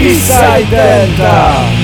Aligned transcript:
Inside 0.00 0.70
Delta! 0.70 1.79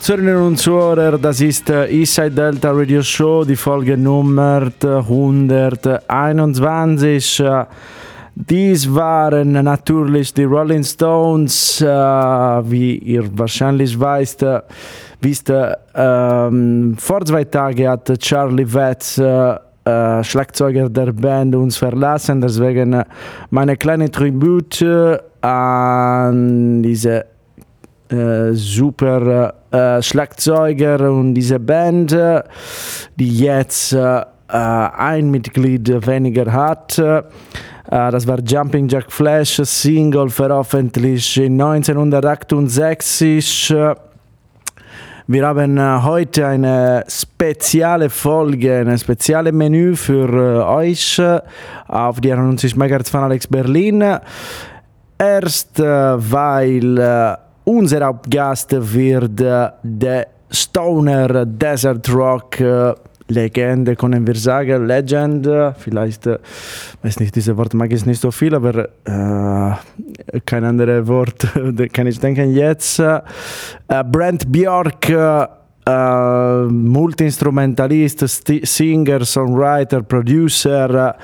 Liebe 0.00 0.06
Zuhörerinnen 0.06 0.46
und 0.46 0.56
Zuhörer, 0.56 1.18
das 1.18 1.42
ist 1.42 1.68
der 1.68 1.90
Eastside 1.90 2.30
Delta 2.30 2.70
Radio 2.72 3.02
Show, 3.02 3.44
die 3.44 3.54
Folge 3.54 3.98
Nummer 3.98 4.72
121. 4.82 7.42
Dies 8.34 8.94
waren 8.94 9.52
natürlich 9.52 10.32
die 10.32 10.44
Rolling 10.44 10.84
Stones, 10.84 11.82
äh, 11.82 11.86
wie 11.86 12.96
ihr 12.96 13.28
wahrscheinlich 13.38 14.00
weißt. 14.00 14.46
Wisst, 15.20 15.52
ähm, 15.94 16.96
vor 16.98 17.22
zwei 17.26 17.44
Tagen 17.44 17.88
hat 17.88 18.18
Charlie 18.20 18.72
Watts, 18.72 19.18
äh, 19.18 19.54
äh, 19.84 20.24
Schlagzeuger 20.24 20.88
der 20.88 21.12
Band, 21.12 21.54
uns 21.54 21.76
verlassen. 21.76 22.40
Deswegen 22.40 23.02
meine 23.50 23.76
kleine 23.76 24.10
Tribute 24.10 24.82
an 25.42 26.82
diese 26.82 27.26
äh, 28.10 28.52
super 28.54 29.54
äh, 29.70 30.02
Schlagzeuger 30.02 31.12
und 31.12 31.34
diese 31.34 31.60
Band, 31.60 32.16
die 33.16 33.38
jetzt 33.38 33.96
ein 34.48 35.30
Mitglied 35.30 36.06
weniger 36.06 36.52
hat. 36.52 37.00
Das 37.88 38.26
war 38.26 38.40
Jumping 38.40 38.88
Jack 38.88 39.12
Flash, 39.12 39.60
Single 39.62 40.28
veröffentlicht 40.28 41.38
1968. 41.38 43.72
Wir 45.28 45.46
haben 45.46 46.04
heute 46.04 46.48
eine 46.48 47.04
spezielle 47.06 48.10
Folge, 48.10 48.78
ein 48.78 48.98
spezielles 48.98 49.52
Menü 49.52 49.94
für 49.94 50.66
euch 50.66 51.22
auf 51.86 52.20
die 52.20 52.32
91 52.32 52.74
MHz 52.74 53.10
von 53.10 53.20
Alex 53.20 53.46
Berlin. 53.46 54.02
Erst 55.16 55.78
weil 55.78 57.38
unser 57.70 58.04
Hauptgast 58.04 58.72
wird 58.72 59.40
der 59.40 60.26
Stoner 60.50 61.46
Desert 61.46 62.12
Rock 62.12 62.60
Legende, 63.28 63.94
können 63.94 64.26
wir 64.26 64.34
sagen, 64.34 64.86
Legend, 64.86 65.48
vielleicht, 65.78 66.26
weiß 66.26 67.20
nicht, 67.20 67.36
dieses 67.36 67.56
Wort 67.56 67.74
mag 67.74 67.92
ich 67.92 68.04
nicht 68.04 68.20
so 68.20 68.32
viel, 68.32 68.56
aber 68.56 68.88
äh, 69.04 70.40
kein 70.44 70.64
anderes 70.64 71.06
Wort 71.06 71.46
kann 71.92 72.08
ich 72.08 72.18
denken 72.18 72.50
jetzt. 72.52 72.98
Äh, 72.98 73.20
Brent 74.10 74.50
Bjork, 74.50 75.08
äh, 75.08 75.46
Multiinstrumentalist, 76.64 78.26
Singer, 78.66 79.24
Songwriter, 79.24 80.02
Producer, 80.02 81.14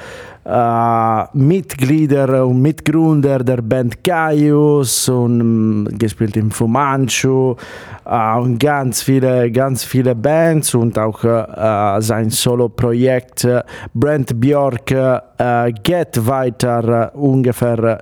äh, 0.46 1.24
Mitglieder 1.36 2.46
und 2.46 2.62
Mitgründer 2.62 3.40
der 3.40 3.62
Band 3.62 4.04
Caius 4.04 5.08
und 5.08 5.88
äh, 5.88 5.96
gespielt 5.96 6.36
im 6.36 6.50
Fumanchu 6.50 7.56
äh, 8.04 8.38
und 8.38 8.58
ganz 8.58 9.02
viele, 9.02 9.50
ganz 9.50 9.84
viele 9.84 10.14
Bands 10.14 10.74
und 10.74 10.98
auch 10.98 11.24
äh, 11.24 12.00
sein 12.00 12.30
Solo-Projekt 12.30 13.44
äh, 13.44 13.62
Brent 13.92 14.40
Björk 14.40 14.92
äh, 14.92 15.72
geht 15.82 16.26
weiter 16.26 17.12
ungefähr 17.14 18.00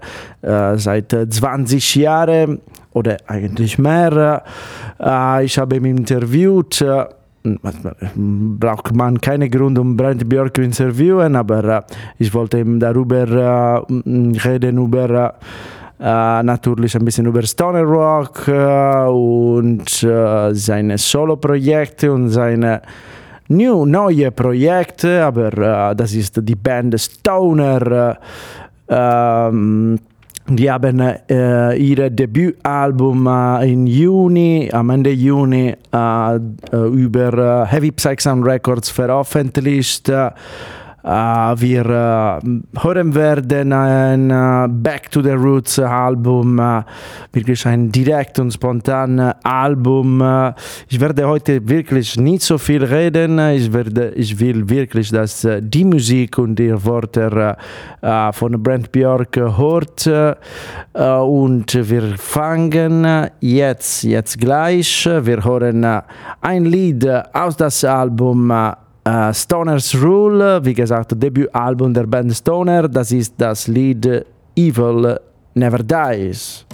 seit 0.76 1.11
20 1.11 1.94
Jahren 1.94 2.61
oder 2.93 3.17
eigentlich 3.26 3.79
mehr. 3.79 4.43
ich 5.43 5.58
habe 5.58 5.76
ihn 5.76 5.85
interviewt 5.87 6.85
braucht 7.44 8.94
man 8.94 9.20
keine 9.20 9.50
Grund, 9.50 9.79
um 9.79 9.96
Brent 9.96 10.26
Björk 10.29 10.56
zu 10.56 10.62
interviewen, 10.62 11.37
aber 11.37 11.64
äh, 11.64 11.82
ich 12.19 12.32
wollte 12.32 12.58
ihm 12.58 12.81
darüber 12.81 13.85
äh, 13.87 14.49
reden, 14.49 14.79
über 14.79 15.35
äh, 16.00 16.43
natürlich 16.43 16.96
ein 16.96 17.05
bisschen 17.05 17.26
über 17.26 17.43
Stoner 17.43 17.82
Rock 17.82 18.49
und 18.49 19.88
seine 19.88 20.99
Solo-Projekte 20.99 22.12
und 22.12 22.31
seine 22.31 22.81
new, 23.49 23.85
neue 23.85 24.31
Projekte, 24.31 25.25
aber 25.25 25.94
das 25.94 26.14
ist 26.14 26.41
die 26.43 26.56
Band 26.56 26.99
Stoner. 26.99 28.19
Ähm, 28.88 29.99
die 30.46 30.70
haben 30.70 31.00
äh, 31.00 31.76
ihr 31.76 32.11
Debütalbum 32.11 33.26
äh, 33.26 33.73
im 33.73 33.87
Juni, 33.87 34.69
am 34.73 34.91
Ende 34.91 35.11
Juni, 35.11 35.75
äh, 35.93 36.38
über 36.73 37.64
äh, 37.64 37.67
Heavy 37.67 37.93
Psych 37.93 38.20
Sound 38.20 38.44
Records 38.44 38.91
veröffentlicht. 38.91 40.11
Uh, 41.06 41.55
wir 41.59 41.85
uh, 41.85 42.81
hören 42.81 43.15
werden 43.15 43.75
ein 43.75 44.31
uh, 44.31 44.67
Back 44.71 45.11
to 45.11 45.21
the 45.21 45.33
Roots 45.33 45.79
Album, 45.79 46.59
wirklich 47.31 47.67
ein 47.67 47.93
direkt 47.93 48.39
und 48.39 48.51
spontan 48.51 49.21
Album. 49.43 50.23
ich 50.89 50.99
werde 50.99 51.29
heute 51.29 51.69
wirklich 51.69 52.17
nicht 52.17 52.41
so 52.41 52.56
viel 52.56 52.83
reden. 52.83 53.39
Ich, 53.39 53.71
werde, 53.71 54.12
ich 54.12 54.41
will 54.41 54.67
wirklich, 54.67 55.11
dass 55.11 55.47
die 55.61 55.85
Musik 55.85 56.39
und 56.39 56.59
die 56.59 56.73
Worte 56.73 57.55
von 58.33 58.62
Brent 58.62 58.91
Björk 58.91 59.37
hört. 59.37 60.06
und 60.95 61.91
wir 61.91 62.17
fangen 62.17 63.29
jetzt, 63.41 64.05
jetzt 64.05 64.41
gleich. 64.41 65.06
Wir 65.06 65.45
hören 65.45 65.87
ein 66.41 66.65
Lied 66.65 67.06
aus 67.35 67.59
das 67.59 67.85
Album 67.85 68.51
Uh, 69.06 69.35
Stoner's 69.35 69.95
Rule, 69.95 70.65
wie 70.65 70.73
gesagt, 70.73 71.12
Debütalbum 71.15 71.93
der 71.93 72.06
Band 72.06 72.33
Stoner, 72.35 72.89
das 72.89 73.12
ist 73.12 73.35
das 73.37 73.67
Lied 73.69 74.25
Evil 74.56 75.21
Never 75.53 75.83
Dies. 75.83 76.65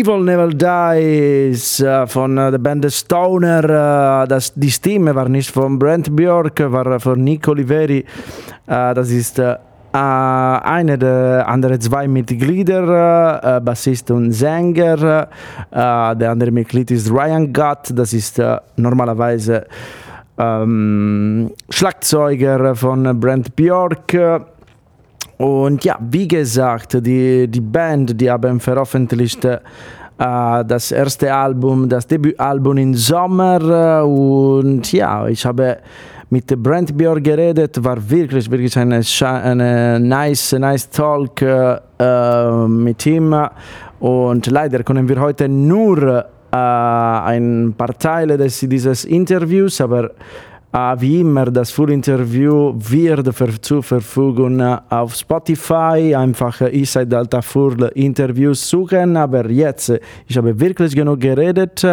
Evil 0.00 0.24
Never 0.24 0.48
Dies 0.48 1.78
uh, 1.80 2.06
von 2.06 2.38
uh, 2.38 2.50
der 2.50 2.56
Band 2.56 2.90
Stoner. 2.90 4.22
Uh, 4.22 4.26
das, 4.26 4.54
die 4.54 4.70
Stimme 4.70 5.14
war 5.14 5.28
nicht 5.28 5.50
von 5.50 5.78
Brent 5.78 6.16
Björk, 6.16 6.58
war 6.72 6.98
von 6.98 7.22
Nico 7.22 7.50
Oliveri. 7.50 8.06
das 8.66 9.10
ist 9.10 9.42
einer 9.92 10.96
der 10.96 11.44
anderen 11.46 11.80
zwei 11.82 12.08
Mitglieder, 12.08 13.60
Bassist 13.60 14.10
und 14.10 14.32
Sänger. 14.32 15.28
der 15.70 16.30
andere 16.30 16.50
Mitglied 16.50 16.90
ist 16.92 17.10
Ryan 17.10 17.52
Gutt, 17.52 17.92
das 17.92 18.14
ist 18.14 18.40
normalerweise 18.76 19.66
ähm, 20.38 21.50
Schlagzeuger 21.68 22.74
von 22.74 23.20
Brent 23.20 23.54
Björk. 23.54 24.14
Und 25.40 25.86
ja, 25.86 25.98
wie 25.98 26.28
gesagt, 26.28 26.98
die, 27.06 27.48
die 27.48 27.62
Band, 27.62 28.20
die 28.20 28.30
haben 28.30 28.60
veröffentlicht 28.60 29.42
äh, 29.46 29.58
das 30.18 30.92
erste 30.92 31.32
Album, 31.32 31.88
das 31.88 32.06
Debütalbum 32.06 32.76
im 32.76 32.94
Sommer 32.94 34.04
und 34.04 34.92
ja, 34.92 35.26
ich 35.28 35.46
habe 35.46 35.78
mit 36.28 36.46
Brent 36.62 36.94
Björk 36.94 37.24
geredet, 37.24 37.82
war 37.82 37.96
wirklich, 38.10 38.50
wirklich 38.50 38.76
eine, 38.76 39.00
eine 39.22 39.98
nice, 39.98 40.52
nice 40.52 40.90
Talk 40.90 41.40
äh, 41.40 42.66
mit 42.68 43.06
ihm. 43.06 43.34
Und 43.98 44.46
leider 44.46 44.82
können 44.82 45.08
wir 45.08 45.20
heute 45.20 45.48
nur 45.48 46.26
äh, 46.52 46.56
ein 46.56 47.74
paar 47.78 47.98
Teile 47.98 48.36
des, 48.36 48.60
dieses 48.60 49.06
Interviews, 49.06 49.80
aber 49.80 50.04
äh, 50.04 50.10
wie 50.72 51.20
immer, 51.20 51.46
das 51.46 51.72
Full-Interview 51.72 52.74
wird 52.76 53.28
zur 53.60 53.82
Verfügung 53.82 54.60
auf 54.60 55.14
Spotify. 55.14 56.14
Einfach 56.14 56.60
äh, 56.60 56.68
ich 56.70 56.90
seid 56.90 57.12
Alta 57.12 57.42
Full 57.42 57.90
Interviews 57.94 58.68
suchen, 58.68 59.16
aber 59.16 59.50
jetzt, 59.50 59.92
ich 60.28 60.36
habe 60.36 60.58
wirklich 60.60 60.94
genug 60.94 61.20
geredet. 61.20 61.84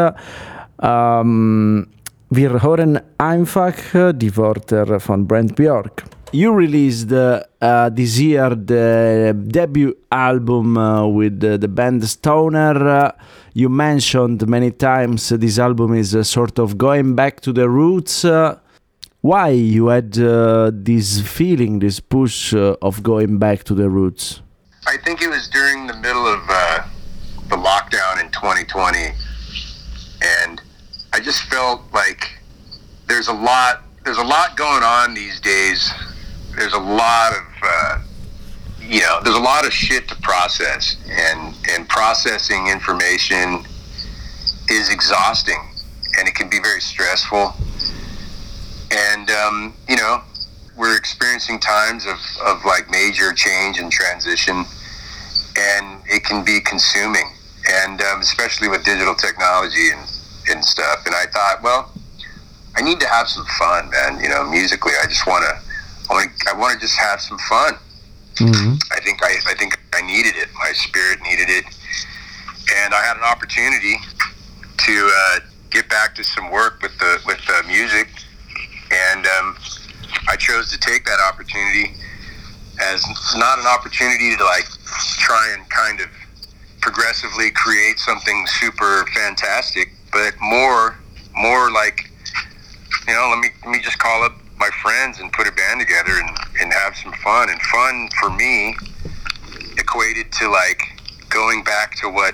Ähm, 0.80 1.88
wir 2.30 2.62
hören 2.62 3.00
einfach 3.18 3.74
die 4.14 4.38
Worte 4.38 5.00
von 5.00 5.26
Brent 5.26 5.56
Björk. 5.56 6.04
You 6.34 6.52
released 6.52 7.12
uh, 7.12 7.40
uh, 7.64 7.90
this 7.90 8.20
year 8.20 8.50
the 8.50 9.32
debut 9.34 9.96
album 10.10 10.76
uh, 10.76 11.08
with 11.08 11.40
the 11.42 11.68
band 11.68 12.04
Stoner. 12.04 13.14
you 13.58 13.70
mentioned 13.70 14.48
many 14.48 14.70
times 14.70 15.30
this 15.30 15.58
album 15.58 15.96
is 15.96 16.16
sort 16.30 16.60
of 16.60 16.78
going 16.78 17.16
back 17.16 17.42
to 17.42 17.52
the 17.52 17.68
roots. 17.68 18.24
Why 19.28 19.50
you 19.50 19.88
had 19.90 20.18
uh, 20.18 20.72
this 20.74 21.20
feeling, 21.20 21.80
this 21.80 22.00
push 22.00 22.54
uh, 22.54 22.78
of 22.82 23.04
going 23.04 23.40
back 23.40 23.66
to 23.66 23.74
the 23.74 23.90
roots? 23.90 24.42
I 24.88 24.96
think 24.96 25.22
it 25.22 25.28
was 25.28 25.50
during 25.50 25.86
the 25.86 25.98
middle 25.98 26.26
of 26.26 26.40
uh, 26.48 26.84
the 27.50 27.58
lockdown 27.58 28.22
in 28.24 28.32
2020, 28.32 29.12
and 30.22 30.62
I 31.12 31.20
just 31.20 31.42
felt 31.52 31.82
like 31.94 32.40
there's 33.08 33.28
a 33.28 33.34
lot 33.34 33.84
there's 34.06 34.18
a 34.18 34.24
lot 34.24 34.56
going 34.56 34.84
on 34.84 35.14
these 35.14 35.42
days. 35.42 35.92
There's 36.56 36.72
a 36.72 36.80
lot 36.80 37.34
of 37.34 37.44
uh, 37.64 38.00
you 38.80 39.02
know 39.02 39.20
there's 39.26 39.36
a 39.36 39.48
lot 39.54 39.66
of 39.66 39.74
shit 39.74 40.08
to 40.08 40.16
process, 40.22 40.96
and 41.10 41.54
and 41.72 41.90
processing 41.90 42.68
information 42.68 43.66
is 44.70 44.90
exhausting, 44.90 45.60
and 46.18 46.30
it 46.30 46.36
can 46.36 46.50
be 46.50 46.62
very 46.62 46.80
stressful 46.80 47.54
and 48.92 49.30
um, 49.32 49.74
you 49.88 49.96
know 49.96 50.22
we're 50.78 50.96
experiencing 50.96 51.60
times 51.60 52.06
of, 52.06 52.20
of 52.46 52.64
like 52.66 52.90
major 52.92 53.34
change 53.34 53.80
and 53.80 53.92
transition 53.92 54.64
and 55.58 56.02
it 56.06 56.24
can 56.24 56.46
be 56.46 56.60
consuming 56.60 57.32
and 57.84 58.02
um, 58.02 58.20
especially 58.22 58.68
with 58.68 58.84
digital 58.86 59.16
technology 59.16 59.90
and, 59.90 60.02
and 60.50 60.64
stuff 60.64 61.06
and 61.06 61.16
i 61.16 61.26
thought 61.34 61.62
well 61.64 61.92
i 62.76 62.82
need 62.82 63.00
to 63.00 63.08
have 63.08 63.28
some 63.28 63.46
fun 63.58 63.90
man 63.90 64.20
you 64.22 64.30
know 64.30 64.48
musically 64.50 64.94
i 65.02 65.08
just 65.08 65.26
want 65.26 65.44
to 65.44 65.68
I 66.10 66.14
want 66.14 66.38
to 66.38 66.50
I 66.50 66.54
want 66.54 66.74
to 66.74 66.80
just 66.80 66.98
have 66.98 67.22
some 67.22 67.38
fun. 67.50 67.74
Mm-hmm. 68.36 68.76
I 68.92 69.00
think 69.02 69.24
I, 69.24 69.36
I 69.48 69.54
think 69.56 69.80
I 69.94 70.02
needed 70.02 70.36
it. 70.36 70.48
My 70.60 70.72
spirit 70.74 71.20
needed 71.24 71.50
it, 71.50 71.66
and 72.76 72.94
I 72.94 73.02
had 73.02 73.18
an 73.18 73.24
opportunity 73.24 73.96
to 74.78 75.12
uh, 75.14 75.40
get 75.70 75.90
back 75.90 76.16
to 76.16 76.24
some 76.24 76.52
work 76.52 76.82
with 76.82 76.98
the 77.00 77.20
with 77.26 77.40
the 77.46 77.64
music 77.68 78.08
and 78.92 79.26
um, 79.26 79.58
I 80.28 80.36
chose 80.36 80.72
to 80.72 80.80
take 80.80 81.06
that 81.06 81.20
opportunity 81.20 81.96
as 82.80 83.04
not 83.36 83.60
an 83.60 83.66
opportunity 83.66 84.36
to 84.36 84.44
like 84.44 84.66
try 85.18 85.56
and 85.58 85.68
kind 85.70 86.00
of 86.00 86.08
progressively 86.82 87.52
create 87.52 88.00
something 88.00 88.46
super 88.48 89.06
fantastic, 89.14 89.92
but 90.12 90.34
more 90.42 90.98
more 91.36 91.72
like 91.72 92.12
you 93.08 93.14
know 93.14 93.30
let 93.30 93.40
me 93.40 93.50
let 93.66 93.72
me 93.72 93.82
just 93.82 94.00
call 94.00 94.24
up 94.24 94.34
my 94.58 94.70
friends 94.82 95.20
and 95.20 95.32
put 95.34 95.48
a 95.48 95.52
band 95.52 95.80
together 95.80 96.14
and, 96.14 96.30
and 96.62 96.74
have 96.74 96.96
some 96.96 97.14
fun. 97.24 97.50
And 97.50 97.62
fun 97.62 98.10
for 98.20 98.30
me 98.30 98.76
equated 99.78 100.32
to 100.34 100.50
like 100.50 100.82
going 101.30 101.64
back 101.64 101.96
to 101.98 102.10
what 102.10 102.34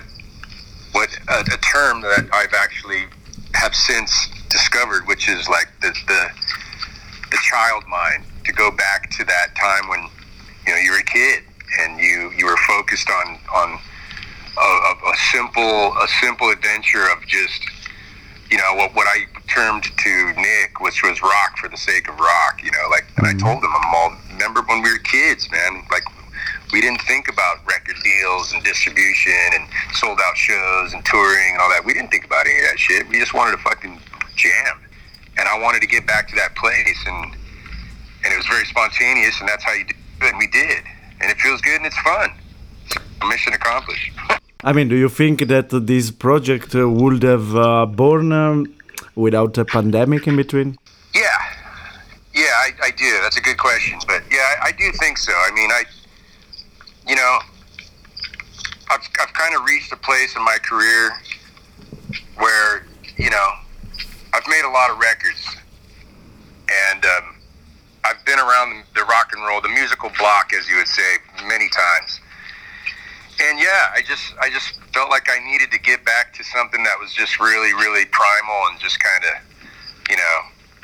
what 0.92 1.10
a, 1.28 1.40
a 1.40 1.58
term 1.58 2.00
that 2.02 2.28
I've 2.32 2.54
actually 2.54 3.04
have 3.54 3.74
since 3.74 4.28
discovered, 4.50 5.06
which 5.06 5.28
is 5.28 5.48
like 5.48 5.68
the, 5.80 5.94
the 6.06 6.28
the 7.30 7.38
child 7.50 7.82
mind 7.88 8.24
to 8.44 8.52
go 8.52 8.70
back 8.70 9.10
to 9.10 9.24
that 9.24 9.54
time 9.56 9.88
when 9.88 10.08
you 10.66 10.72
know 10.72 10.78
you 10.78 10.92
were 10.92 10.98
a 10.98 11.04
kid 11.04 11.42
and 11.80 11.98
you 11.98 12.30
you 12.36 12.46
were 12.46 12.56
focused 12.68 13.08
on 13.10 13.38
on 13.54 13.78
a, 14.58 15.10
a 15.10 15.16
simple 15.32 15.96
a 15.98 16.08
simple 16.20 16.50
adventure 16.50 17.10
of 17.10 17.26
just 17.26 17.60
you 18.50 18.58
know 18.58 18.74
what 18.74 18.94
what 18.94 19.06
I 19.06 19.26
termed 19.48 19.84
to 19.84 20.32
Nick, 20.36 20.80
which 20.80 21.02
was 21.02 21.20
rock 21.22 21.58
for 21.58 21.68
the 21.68 21.76
sake 21.76 22.08
of 22.08 22.18
rock. 22.18 22.62
You 22.62 22.70
know, 22.70 22.86
like 22.90 23.06
and 23.16 23.26
I 23.26 23.30
mm-hmm. 23.30 23.46
told 23.46 23.64
him 23.64 23.70
I'm 23.74 23.94
all 23.94 24.16
remember 24.30 24.62
when 24.62 24.82
we 24.82 24.92
were 24.92 24.98
kids, 24.98 25.50
man. 25.50 25.84
Like 25.90 26.04
we 26.72 26.80
didn't 26.80 27.02
think 27.02 27.28
about 27.28 27.64
record 27.66 27.96
deals 28.02 28.52
and 28.52 28.62
distribution 28.64 29.32
and 29.54 29.68
sold 29.94 30.18
out 30.24 30.36
shows 30.36 30.92
and 30.92 31.04
touring 31.04 31.52
and 31.52 31.60
all 31.60 31.70
that. 31.70 31.84
We 31.84 31.94
didn't 31.94 32.10
think 32.10 32.24
about 32.24 32.46
any 32.46 32.58
of 32.58 32.64
that 32.70 32.78
shit. 32.78 33.08
We 33.08 33.18
just 33.18 33.34
wanted 33.34 33.56
to 33.56 33.62
fucking 33.62 34.00
jam 34.36 34.84
and 35.38 35.48
I 35.48 35.58
wanted 35.58 35.80
to 35.82 35.86
get 35.86 36.06
back 36.06 36.28
to 36.28 36.34
that 36.36 36.54
place, 36.54 37.00
and 37.06 37.34
and 38.24 38.32
it 38.32 38.36
was 38.36 38.46
very 38.46 38.64
spontaneous, 38.64 39.40
and 39.40 39.48
that's 39.48 39.64
how 39.64 39.72
you 39.72 39.84
do 39.84 39.94
it. 40.22 40.28
And 40.30 40.38
we 40.38 40.46
did, 40.46 40.82
and 41.20 41.30
it 41.30 41.38
feels 41.38 41.60
good 41.60 41.76
and 41.76 41.86
it's 41.86 41.98
fun. 41.98 42.30
mission 43.28 43.52
accomplished. 43.52 44.12
I 44.62 44.72
mean, 44.72 44.88
do 44.88 44.96
you 44.96 45.08
think 45.08 45.46
that 45.48 45.68
this 45.70 46.10
project 46.10 46.74
uh, 46.74 46.88
would 46.88 47.22
have 47.22 47.54
uh, 47.54 47.86
born 47.86 48.32
um, 48.32 48.74
without 49.14 49.58
a 49.58 49.64
pandemic 49.64 50.26
in 50.26 50.36
between? 50.36 50.78
Yeah, 51.14 51.22
yeah, 52.34 52.64
I, 52.64 52.68
I 52.88 52.90
do. 52.90 53.10
That's 53.22 53.36
a 53.36 53.42
good 53.42 53.58
question, 53.58 53.98
but 54.06 54.22
yeah, 54.30 54.38
I, 54.62 54.68
I 54.68 54.72
do 54.72 54.90
think 54.92 55.18
so. 55.18 55.32
I 55.32 55.50
mean, 55.54 55.70
I, 55.70 55.84
you 57.06 57.16
know, 57.16 57.38
I've 58.90 59.06
I've 59.20 59.32
kind 59.32 59.54
of 59.54 59.64
reached 59.64 59.92
a 59.92 59.96
place 59.96 60.36
in 60.36 60.44
my 60.44 60.58
career 60.62 61.12
where 62.36 62.86
you 63.16 63.30
know 63.30 63.48
I've 64.32 64.46
made 64.48 64.64
a 64.64 64.70
lot 64.70 64.90
of 64.90 64.98
records, 64.98 65.56
and 66.90 67.04
um, 67.04 67.36
I've 68.04 68.24
been 68.24 68.38
around 68.38 68.84
the 68.94 69.04
rock 69.04 69.30
and 69.32 69.44
roll, 69.46 69.60
the 69.60 69.68
musical 69.68 70.10
block, 70.18 70.52
as 70.52 70.68
you 70.68 70.76
would 70.76 70.88
say, 70.88 71.16
many 71.46 71.68
times. 71.68 72.20
And 73.40 73.58
yeah, 73.58 73.90
I 73.92 74.02
just 74.06 74.34
I 74.40 74.50
just 74.50 74.78
felt 74.94 75.10
like 75.10 75.28
I 75.28 75.42
needed 75.44 75.72
to 75.72 75.80
get 75.80 76.04
back 76.04 76.32
to 76.34 76.44
something 76.44 76.84
that 76.84 76.98
was 77.00 77.12
just 77.12 77.40
really, 77.40 77.74
really 77.74 78.06
primal 78.06 78.70
and 78.70 78.78
just 78.78 79.02
kind 79.02 79.24
of, 79.24 79.34
you 80.08 80.16
know, 80.16 80.36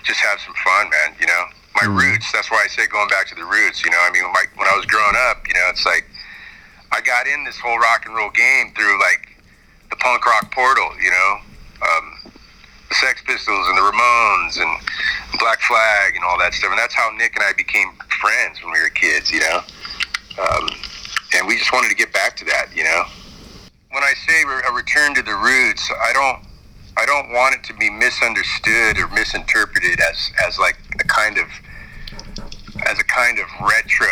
just 0.02 0.18
have 0.20 0.40
some 0.40 0.54
fun, 0.64 0.90
man. 0.90 1.14
You 1.20 1.26
know, 1.26 1.44
my 1.78 1.86
mm. 1.86 1.94
roots. 1.94 2.32
That's 2.32 2.50
why 2.50 2.62
I 2.64 2.68
say 2.68 2.86
going 2.88 3.08
back 3.08 3.28
to 3.28 3.36
the 3.36 3.44
roots. 3.44 3.84
You 3.84 3.90
know, 3.90 4.02
I 4.02 4.10
mean, 4.10 4.24
when, 4.24 4.32
my, 4.32 4.44
when 4.56 4.66
I 4.66 4.74
was 4.74 4.84
growing 4.86 5.14
up, 5.30 5.46
you 5.46 5.54
know, 5.54 5.66
it's 5.70 5.86
like 5.86 6.09
I 6.92 7.00
got 7.00 7.26
in 7.26 7.44
this 7.44 7.58
whole 7.58 7.78
rock 7.78 8.06
and 8.06 8.14
roll 8.14 8.30
game 8.30 8.72
through 8.74 8.98
like 9.00 9.36
the 9.90 9.96
punk 9.96 10.26
rock 10.26 10.52
portal. 10.52 10.90
You 11.00 11.10
know, 11.10 11.36
um, 11.82 12.32
the 12.90 12.94
Sex 12.96 13.22
Pistols 13.24 13.66
and 13.68 13.78
the 13.78 13.82
Ramones 13.82 14.60
and 14.60 15.38
Black 15.38 15.60
Flag 15.62 16.16
and 16.16 16.24
all 16.24 16.38
that 16.38 16.52
stuff. 16.52 16.70
And 16.70 16.78
that's 16.78 16.94
how 16.94 17.10
Nick 17.16 17.34
and 17.36 17.44
I 17.44 17.52
became 17.52 17.92
friends 18.20 18.62
when 18.62 18.72
we 18.72 18.80
were 18.80 18.90
kids, 18.90 19.30
you 19.30 19.40
know. 19.40 19.60
Um, 20.38 20.68
and 21.34 21.46
we 21.46 21.56
just 21.56 21.72
wanted 21.72 21.88
to 21.88 21.94
get 21.94 22.12
back 22.12 22.36
to 22.38 22.44
that, 22.46 22.66
you 22.74 22.84
know. 22.84 23.04
When 23.92 24.02
I 24.02 24.12
say 24.26 24.42
a 24.42 24.72
return 24.72 25.14
to 25.14 25.22
the 25.22 25.34
roots, 25.34 25.90
I 26.02 26.12
don't, 26.12 26.46
I 26.96 27.06
don't 27.06 27.32
want 27.32 27.54
it 27.54 27.64
to 27.64 27.74
be 27.74 27.90
misunderstood 27.90 28.98
or 28.98 29.08
misinterpreted 29.08 30.00
as, 30.00 30.30
as 30.46 30.58
like 30.58 30.78
a 31.00 31.04
kind 31.04 31.38
of, 31.38 31.46
as 32.86 32.98
a 32.98 33.04
kind 33.04 33.38
of 33.38 33.46
retro, 33.60 34.08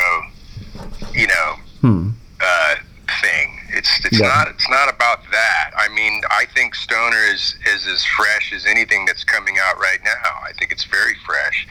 you 1.12 1.26
know, 1.26 1.54
hmm. 1.80 2.10
Uh, 2.40 2.76
thing. 3.20 3.58
It's 3.70 4.04
it's 4.04 4.20
yeah. 4.20 4.28
not 4.28 4.48
it's 4.48 4.68
not 4.68 4.92
about 4.92 5.20
that. 5.30 5.70
I 5.76 5.88
mean, 5.88 6.22
I 6.30 6.46
think 6.54 6.74
Stoner 6.74 7.24
is 7.32 7.56
is 7.66 7.86
as 7.86 8.04
fresh 8.04 8.52
as 8.52 8.66
anything 8.66 9.04
that's 9.06 9.24
coming 9.24 9.56
out 9.62 9.78
right 9.78 10.00
now. 10.04 10.40
I 10.46 10.52
think 10.58 10.72
it's 10.72 10.84
very 10.84 11.14
fresh. 11.26 11.66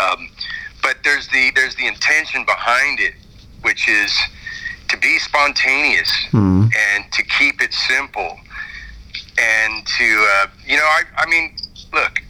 Um, 0.00 0.28
but 0.82 0.98
there's 1.04 1.28
the 1.28 1.50
there's 1.54 1.74
the 1.76 1.86
intention 1.86 2.44
behind 2.44 3.00
it, 3.00 3.14
which 3.62 3.88
is 3.88 4.16
to 4.88 4.98
be 4.98 5.18
spontaneous 5.18 6.10
mm. 6.30 6.70
and 6.74 7.12
to 7.12 7.22
keep 7.22 7.62
it 7.62 7.72
simple 7.72 8.38
and 9.38 9.86
to 9.86 10.26
uh, 10.36 10.46
you 10.66 10.76
know 10.76 10.84
I 10.84 11.02
I 11.16 11.26
mean 11.26 11.56
look 11.92 12.20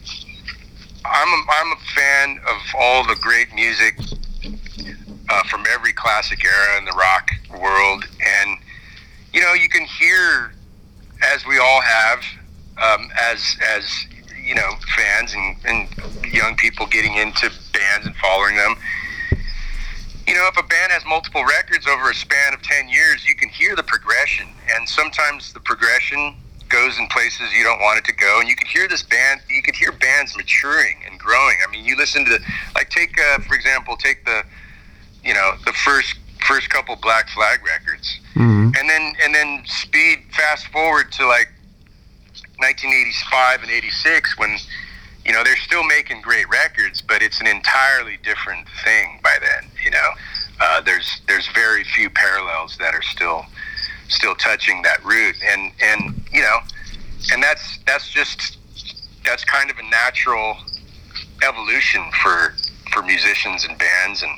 I'm 1.05 1.27
a, 1.27 1.43
I'm 1.49 1.71
a 1.71 1.79
fan 1.95 2.39
of 2.47 2.61
all 2.79 3.05
the 3.05 3.15
great 3.15 3.53
music 3.53 3.99
uh, 5.29 5.43
from 5.43 5.65
every 5.71 5.93
classic 5.93 6.43
era 6.43 6.77
in 6.79 6.85
the 6.85 6.93
rock 6.93 7.29
world, 7.59 8.05
and 8.19 8.57
you 9.33 9.41
know 9.41 9.53
you 9.53 9.69
can 9.69 9.85
hear, 9.85 10.53
as 11.33 11.45
we 11.45 11.57
all 11.57 11.81
have, 11.81 12.19
um, 12.81 13.09
as 13.19 13.57
as 13.75 14.05
you 14.43 14.55
know 14.55 14.71
fans 14.95 15.33
and, 15.33 15.55
and 15.65 16.33
young 16.33 16.55
people 16.55 16.85
getting 16.85 17.15
into 17.15 17.49
bands 17.73 18.05
and 18.05 18.15
following 18.17 18.55
them. 18.55 18.75
You 20.27 20.33
know, 20.33 20.47
if 20.47 20.57
a 20.57 20.63
band 20.63 20.91
has 20.91 21.05
multiple 21.05 21.45
records 21.45 21.85
over 21.85 22.09
a 22.09 22.15
span 22.15 22.53
of 22.53 22.61
ten 22.63 22.89
years, 22.89 23.27
you 23.27 23.35
can 23.35 23.49
hear 23.49 23.75
the 23.75 23.83
progression, 23.83 24.47
and 24.73 24.87
sometimes 24.89 25.53
the 25.53 25.59
progression 25.59 26.35
goes 26.69 26.97
in 26.97 27.07
places 27.07 27.53
you 27.53 27.63
don't 27.63 27.79
want 27.79 27.99
it 27.99 28.05
to 28.05 28.13
go, 28.13 28.39
and 28.39 28.49
you 28.49 28.55
could 28.55 28.67
hear 28.67 28.87
this 28.87 29.03
band. 29.03 29.41
You 29.49 29.61
could 29.61 29.75
hear 29.75 29.91
bands 29.91 30.35
maturing 30.35 30.97
and 31.09 31.19
growing. 31.19 31.57
I 31.65 31.71
mean, 31.71 31.85
you 31.85 31.95
listen 31.95 32.25
to 32.25 32.39
like 32.73 32.89
take 32.89 33.19
uh, 33.19 33.39
for 33.39 33.55
example, 33.55 33.95
take 33.97 34.25
the 34.25 34.43
you 35.23 35.33
know 35.33 35.53
the 35.65 35.73
first 35.73 36.15
first 36.47 36.69
couple 36.69 36.95
Black 36.95 37.29
Flag 37.29 37.59
records, 37.65 38.19
mm-hmm. 38.33 38.71
and 38.77 38.89
then 38.89 39.13
and 39.23 39.33
then 39.33 39.63
speed 39.65 40.19
fast 40.31 40.67
forward 40.67 41.11
to 41.13 41.25
like 41.25 41.49
1985 42.57 43.63
and 43.63 43.71
86 43.71 44.37
when 44.37 44.57
you 45.25 45.33
know 45.33 45.43
they're 45.43 45.57
still 45.57 45.83
making 45.83 46.21
great 46.21 46.47
records, 46.49 47.01
but 47.01 47.21
it's 47.21 47.41
an 47.41 47.47
entirely 47.47 48.17
different 48.23 48.67
thing 48.83 49.19
by 49.23 49.37
then. 49.41 49.69
You 49.83 49.91
know, 49.91 50.09
uh, 50.61 50.81
there's 50.81 51.21
there's 51.27 51.47
very 51.49 51.83
few 51.83 52.09
parallels 52.09 52.77
that 52.77 52.93
are 52.93 53.01
still 53.01 53.45
still 54.07 54.35
touching 54.35 54.81
that 54.83 55.03
root, 55.03 55.35
and 55.43 55.71
and 55.81 56.23
you 56.31 56.41
know, 56.41 56.59
and 57.33 57.41
that's 57.41 57.79
that's 57.85 58.09
just 58.09 58.57
that's 59.25 59.43
kind 59.43 59.69
of 59.71 59.77
a 59.79 59.83
natural 59.83 60.57
evolution 61.43 62.03
for 62.21 62.53
for 62.91 63.01
musicians 63.01 63.65
and 63.65 63.77
bands 63.77 64.23
and 64.23 64.31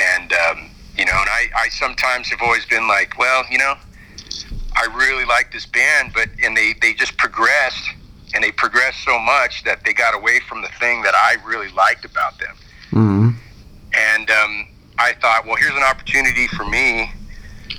and 0.00 0.32
um, 0.32 0.70
you 0.96 1.04
know 1.04 1.12
and 1.12 1.30
I, 1.30 1.48
I 1.56 1.68
sometimes 1.68 2.28
have 2.28 2.40
always 2.42 2.64
been 2.66 2.86
like 2.86 3.18
well 3.18 3.44
you 3.50 3.58
know 3.58 3.74
I 4.74 4.86
really 4.94 5.24
like 5.24 5.52
this 5.52 5.66
band 5.66 6.12
but 6.14 6.28
and 6.42 6.56
they 6.56 6.74
they 6.80 6.94
just 6.94 7.16
progressed 7.16 7.84
and 8.34 8.42
they 8.42 8.52
progressed 8.52 9.04
so 9.04 9.18
much 9.18 9.64
that 9.64 9.84
they 9.84 9.92
got 9.92 10.14
away 10.14 10.40
from 10.48 10.62
the 10.62 10.68
thing 10.80 11.02
that 11.02 11.14
I 11.14 11.36
really 11.46 11.70
liked 11.70 12.04
about 12.04 12.38
them 12.38 12.56
mm-hmm. 12.90 13.30
and 13.94 14.30
um, 14.30 14.68
I 14.98 15.12
thought 15.14 15.46
well 15.46 15.56
here's 15.56 15.74
an 15.74 15.82
opportunity 15.82 16.46
for 16.48 16.64
me 16.64 17.10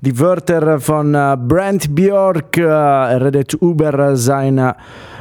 Die 0.00 0.18
Wörter 0.18 0.80
von 0.80 1.12
Brent 1.46 1.94
Björk. 1.94 2.56
Er 2.56 3.20
redet 3.20 3.52
über 3.52 4.16
seine 4.16 4.74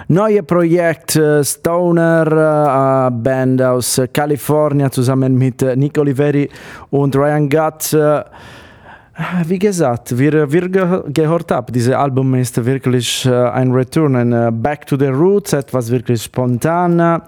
neue 0.08 0.44
Projekt 0.44 1.18
äh, 1.18 1.44
Stoner, 1.44 3.08
äh, 3.08 3.12
Band 3.12 3.62
aus 3.62 4.02
Kalifornien, 4.14 4.94
zusammen 4.94 5.38
mit 5.38 5.62
äh, 5.62 5.76
Nick 5.76 5.98
Oliveri 5.98 6.50
und 6.90 7.18
Ryan 7.18 7.50
Gutt. 7.50 7.94
Wie 9.46 9.60
gesagt, 9.60 10.18
wir, 10.18 10.52
wir 10.52 10.70
gehört 10.70 11.52
haben, 11.52 11.72
dieses 11.72 11.94
Album 11.94 12.34
ist 12.34 12.66
wirklich 12.66 13.30
ein 13.30 13.72
Return, 13.72 14.16
ein 14.16 14.62
Back 14.62 14.88
to 14.88 14.98
the 14.98 15.08
Roots, 15.08 15.54
etwas 15.54 15.92
wirklich 15.92 16.24
spontan. 16.24 17.22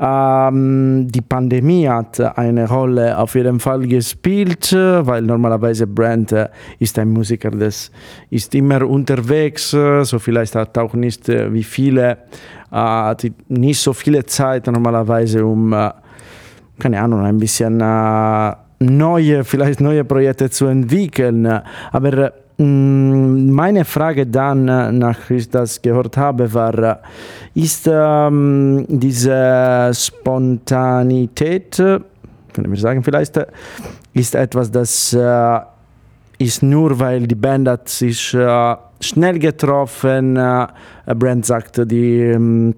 Ähm, 0.00 1.08
die 1.10 1.20
Pandemie 1.20 1.88
hat 1.88 2.20
eine 2.38 2.68
Rolle 2.68 3.18
auf 3.18 3.34
jeden 3.34 3.58
Fall 3.58 3.80
gespielt, 3.86 4.72
weil 4.72 5.22
normalerweise 5.22 5.88
Brand 5.88 6.30
äh, 6.30 6.48
ist 6.78 6.98
ein 7.00 7.08
Musiker, 7.08 7.50
der 7.50 7.72
ist 8.30 8.54
immer 8.54 8.88
unterwegs, 8.88 9.70
so 9.70 10.18
vielleicht 10.20 10.54
hat 10.54 10.78
auch 10.78 10.94
nicht 10.94 11.28
äh, 11.28 11.52
wie 11.52 11.64
viele, 11.64 12.18
äh, 12.72 13.14
nicht 13.48 13.80
so 13.80 13.92
viele 13.92 14.24
Zeit 14.24 14.68
normalerweise, 14.68 15.44
um, 15.44 15.72
äh, 15.72 15.90
keine 16.78 17.02
Ahnung, 17.02 17.24
ein 17.24 17.38
bisschen 17.38 17.80
äh, 17.80 18.52
neue, 18.78 19.44
vielleicht 19.44 19.80
neue 19.80 20.04
Projekte 20.04 20.50
zu 20.50 20.66
entwickeln. 20.66 21.46
Aber 21.92 22.32
Mm, 22.60 23.50
meine 23.52 23.84
Frage 23.84 24.26
dann, 24.26 24.66
äh, 24.66 24.90
nach 24.90 25.30
ich 25.30 25.48
das 25.48 25.80
gehört 25.80 26.16
habe, 26.16 26.52
war, 26.52 27.00
ist 27.54 27.88
ähm, 27.88 28.84
diese 28.88 29.92
Spontanität, 29.94 31.76
können 31.76 32.70
wir 32.70 32.76
sagen 32.76 33.04
vielleicht, 33.04 33.38
ist 34.12 34.34
etwas, 34.34 34.72
das 34.72 35.12
äh, 35.12 35.60
ist 36.38 36.64
nur, 36.64 36.98
weil 36.98 37.28
die 37.28 37.36
Band 37.36 37.68
hat 37.68 37.88
sich 37.88 38.34
äh, 38.34 38.74
schnell 39.00 39.38
getroffen, 39.38 40.36
äh, 40.36 40.66
Brand 41.14 41.46
sagte, 41.46 41.86
die 41.86 42.22
ähm, 42.22 42.74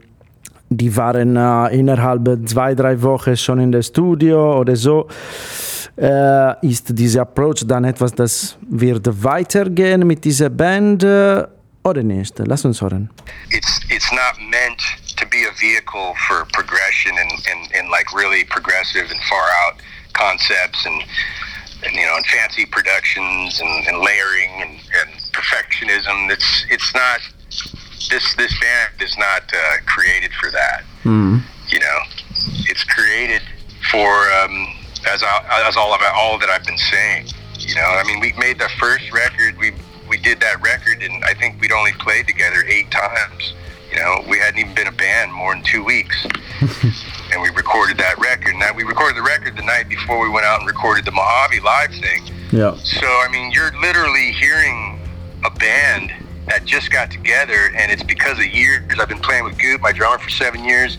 die 0.72 0.96
waren 0.96 1.36
äh, 1.36 1.76
innerhalb 1.76 2.48
zwei, 2.48 2.76
drei 2.76 3.02
Wochen 3.02 3.36
schon 3.36 3.58
in 3.58 3.72
der 3.72 3.82
Studio 3.82 4.60
oder 4.60 4.76
so. 4.76 5.08
Äh, 6.00 6.66
ist 6.66 6.86
dieser 6.88 7.22
Approach 7.22 7.62
dann 7.66 7.84
etwas, 7.84 8.14
das 8.14 8.56
wird 8.62 9.06
weitergehen 9.22 10.06
mit 10.06 10.24
dieser 10.24 10.48
Band 10.48 11.02
äh, 11.02 11.44
oder 11.84 12.02
nicht? 12.02 12.38
Lass 12.38 12.64
uns 12.64 12.80
hören. 12.80 13.10
It's, 13.50 13.80
it's 13.90 14.10
not 14.10 14.40
meant 14.40 14.80
to 15.18 15.26
be 15.26 15.44
a 15.46 15.52
vehicle 15.60 16.14
for 16.26 16.46
progression 16.54 17.12
and, 17.18 17.32
and, 17.52 17.68
and 17.76 17.90
like 17.90 18.06
really 18.14 18.44
progressive 18.44 19.10
and 19.10 19.20
far 19.28 19.44
out 19.62 19.74
concepts 20.14 20.86
and, 20.86 21.02
and 21.84 21.94
you 21.94 22.06
know 22.06 22.16
and 22.16 22.26
fancy 22.26 22.64
productions 22.64 23.60
and, 23.60 23.86
and 23.86 23.98
layering 23.98 24.50
and, 24.62 24.80
and 25.00 25.10
perfectionism. 25.32 26.30
It's 26.30 26.64
it's 26.70 26.94
not 26.94 27.20
this 28.08 28.34
this 28.36 28.58
band 28.58 29.02
is 29.02 29.18
not 29.18 29.42
uh, 29.52 29.84
created 29.84 30.32
for 30.40 30.50
that. 30.50 30.82
Mm. 31.04 31.42
You 31.68 31.80
know, 31.80 31.98
it's 32.70 32.84
created 32.84 33.42
for 33.90 34.08
um, 34.32 34.79
as 35.06 35.22
I, 35.22 35.64
as 35.68 35.76
all 35.76 35.92
of 35.94 36.00
all 36.14 36.38
that 36.38 36.48
I've 36.48 36.64
been 36.64 36.78
saying. 36.78 37.28
You 37.58 37.74
know, 37.74 37.82
I 37.82 38.04
mean, 38.04 38.20
we 38.20 38.32
made 38.38 38.58
the 38.58 38.68
first 38.78 39.12
record. 39.12 39.56
We 39.58 39.72
we 40.08 40.16
did 40.18 40.40
that 40.40 40.60
record, 40.60 41.02
and 41.02 41.22
I 41.24 41.34
think 41.34 41.60
we'd 41.60 41.72
only 41.72 41.92
played 41.92 42.26
together 42.26 42.64
eight 42.66 42.90
times. 42.90 43.54
You 43.90 43.96
know, 43.96 44.24
we 44.28 44.38
hadn't 44.38 44.58
even 44.58 44.74
been 44.74 44.86
a 44.86 44.92
band 44.92 45.32
more 45.32 45.54
than 45.54 45.64
two 45.64 45.84
weeks, 45.84 46.24
and 47.32 47.42
we 47.42 47.50
recorded 47.50 47.98
that 47.98 48.18
record. 48.18 48.54
Now 48.56 48.72
we 48.74 48.82
recorded 48.82 49.16
the 49.16 49.22
record 49.22 49.56
the 49.56 49.62
night 49.62 49.88
before 49.88 50.20
we 50.20 50.28
went 50.28 50.46
out 50.46 50.60
and 50.60 50.68
recorded 50.68 51.04
the 51.04 51.12
Mojave 51.12 51.60
live 51.60 51.90
thing. 51.90 52.22
Yeah. 52.50 52.76
So 52.76 53.06
I 53.06 53.28
mean, 53.30 53.52
you're 53.52 53.72
literally 53.80 54.32
hearing 54.32 55.00
a 55.44 55.50
band 55.50 56.12
that 56.46 56.64
just 56.64 56.90
got 56.90 57.10
together, 57.10 57.72
and 57.76 57.92
it's 57.92 58.02
because 58.02 58.38
of 58.38 58.46
years 58.46 58.82
I've 58.98 59.08
been 59.08 59.20
playing 59.20 59.44
with 59.44 59.58
Goop, 59.58 59.80
my 59.80 59.92
drummer, 59.92 60.18
for 60.18 60.30
seven 60.30 60.64
years. 60.64 60.98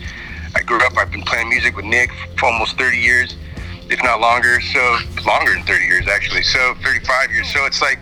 I 0.54 0.62
grew 0.62 0.78
up. 0.84 0.96
I've 0.96 1.10
been 1.10 1.22
playing 1.22 1.48
music 1.48 1.76
with 1.76 1.84
Nick 1.84 2.10
for 2.38 2.46
almost 2.46 2.76
30 2.78 2.96
years, 2.98 3.36
if 3.92 4.02
not 4.02 4.20
longer. 4.20 4.60
So 4.60 4.98
longer 5.26 5.52
than 5.52 5.62
30 5.64 5.84
years, 5.84 6.08
actually. 6.08 6.42
So 6.42 6.74
35 6.82 7.30
years. 7.30 7.52
So 7.52 7.66
it's 7.66 7.82
like 7.82 8.00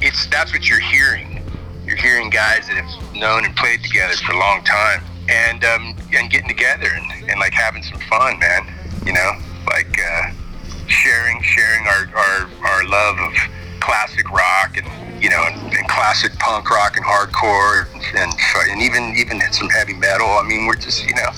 it's 0.00 0.26
that's 0.28 0.52
what 0.52 0.68
you're 0.68 0.80
hearing. 0.80 1.42
You're 1.84 1.96
hearing 1.96 2.30
guys 2.30 2.66
that 2.66 2.76
have 2.82 3.14
known 3.14 3.44
and 3.44 3.54
played 3.54 3.82
together 3.82 4.14
for 4.14 4.32
a 4.32 4.38
long 4.38 4.64
time, 4.64 5.04
and 5.28 5.64
um, 5.64 5.94
and 6.12 6.30
getting 6.30 6.48
together 6.48 6.88
and, 6.90 7.30
and 7.30 7.38
like 7.38 7.52
having 7.52 7.82
some 7.82 8.00
fun, 8.08 8.38
man. 8.40 8.66
You 9.04 9.12
know, 9.12 9.32
like 9.70 9.94
uh, 10.00 10.32
sharing 10.88 11.40
sharing 11.42 11.86
our, 11.86 12.10
our 12.16 12.50
our 12.64 12.84
love 12.88 13.16
of 13.20 13.32
classic 13.80 14.28
rock 14.30 14.76
and 14.76 15.22
you 15.22 15.30
know, 15.30 15.42
and, 15.46 15.74
and 15.74 15.88
classic 15.88 16.32
punk 16.38 16.68
rock 16.70 16.96
and 16.96 17.04
hardcore, 17.04 17.86
and 18.16 18.32
and 18.70 18.82
even 18.82 19.14
even 19.16 19.40
some 19.52 19.68
heavy 19.68 19.94
metal. 19.94 20.26
I 20.26 20.42
mean, 20.42 20.66
we're 20.66 20.74
just 20.76 21.06
you 21.06 21.14
know, 21.14 21.30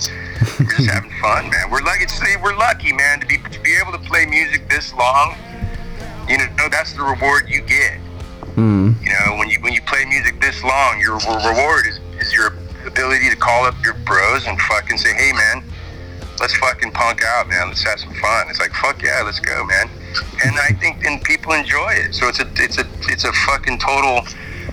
just 0.59 0.90
having 0.90 1.11
fun, 1.21 1.51
man. 1.51 1.71
We're 1.71 1.83
lucky. 1.83 2.07
We're 2.42 2.57
lucky, 2.57 2.92
man, 2.92 3.21
to 3.21 3.27
be 3.27 3.38
to 3.38 3.61
be 3.61 3.77
able 3.77 3.92
to 3.92 3.99
play 3.99 4.27
music 4.27 4.68
this 4.68 4.92
long. 4.94 5.37
You 6.29 6.38
know, 6.38 6.68
that's 6.71 6.92
the 6.92 7.03
reward 7.03 7.49
you 7.49 7.62
get. 7.62 7.99
Mm. 8.57 9.01
You 9.03 9.11
know, 9.11 9.37
when 9.38 9.49
you 9.49 9.61
when 9.61 9.73
you 9.73 9.83
play 9.83 10.05
music 10.05 10.40
this 10.40 10.62
long, 10.62 11.01
your 11.01 11.16
reward 11.18 11.87
is 11.87 12.01
is 12.21 12.33
your 12.33 12.55
ability 12.87 13.31
to 13.31 13.37
call 13.37 13.64
up 13.64 13.75
your 13.85 13.94
bros 14.07 14.47
and 14.47 14.61
fucking 14.62 14.99
say, 14.99 15.12
hey, 15.14 15.33
man, 15.33 15.62
let's 16.40 16.57
fucking 16.57 16.92
punk 16.92 17.23
out, 17.25 17.49
man. 17.49 17.68
Let's 17.68 17.83
have 17.83 18.01
some 18.01 18.14
fun. 18.14 18.47
It's 18.49 18.61
like, 18.61 18.73
fuck 18.73 19.03
yeah, 19.03 19.23
let's 19.25 19.40
go, 19.40 19.64
man 19.64 19.88
and 20.44 20.59
I 20.59 20.73
think 20.73 21.05
and 21.05 21.23
people 21.23 21.53
enjoy 21.53 21.92
it. 21.92 22.14
So 22.14 22.29
it's 22.29 22.40
a 22.40 22.49
it's 22.57 22.79
a 22.79 22.87
it's 23.09 23.25
a 23.25 23.33
fucking 23.33 23.79
total 23.79 24.27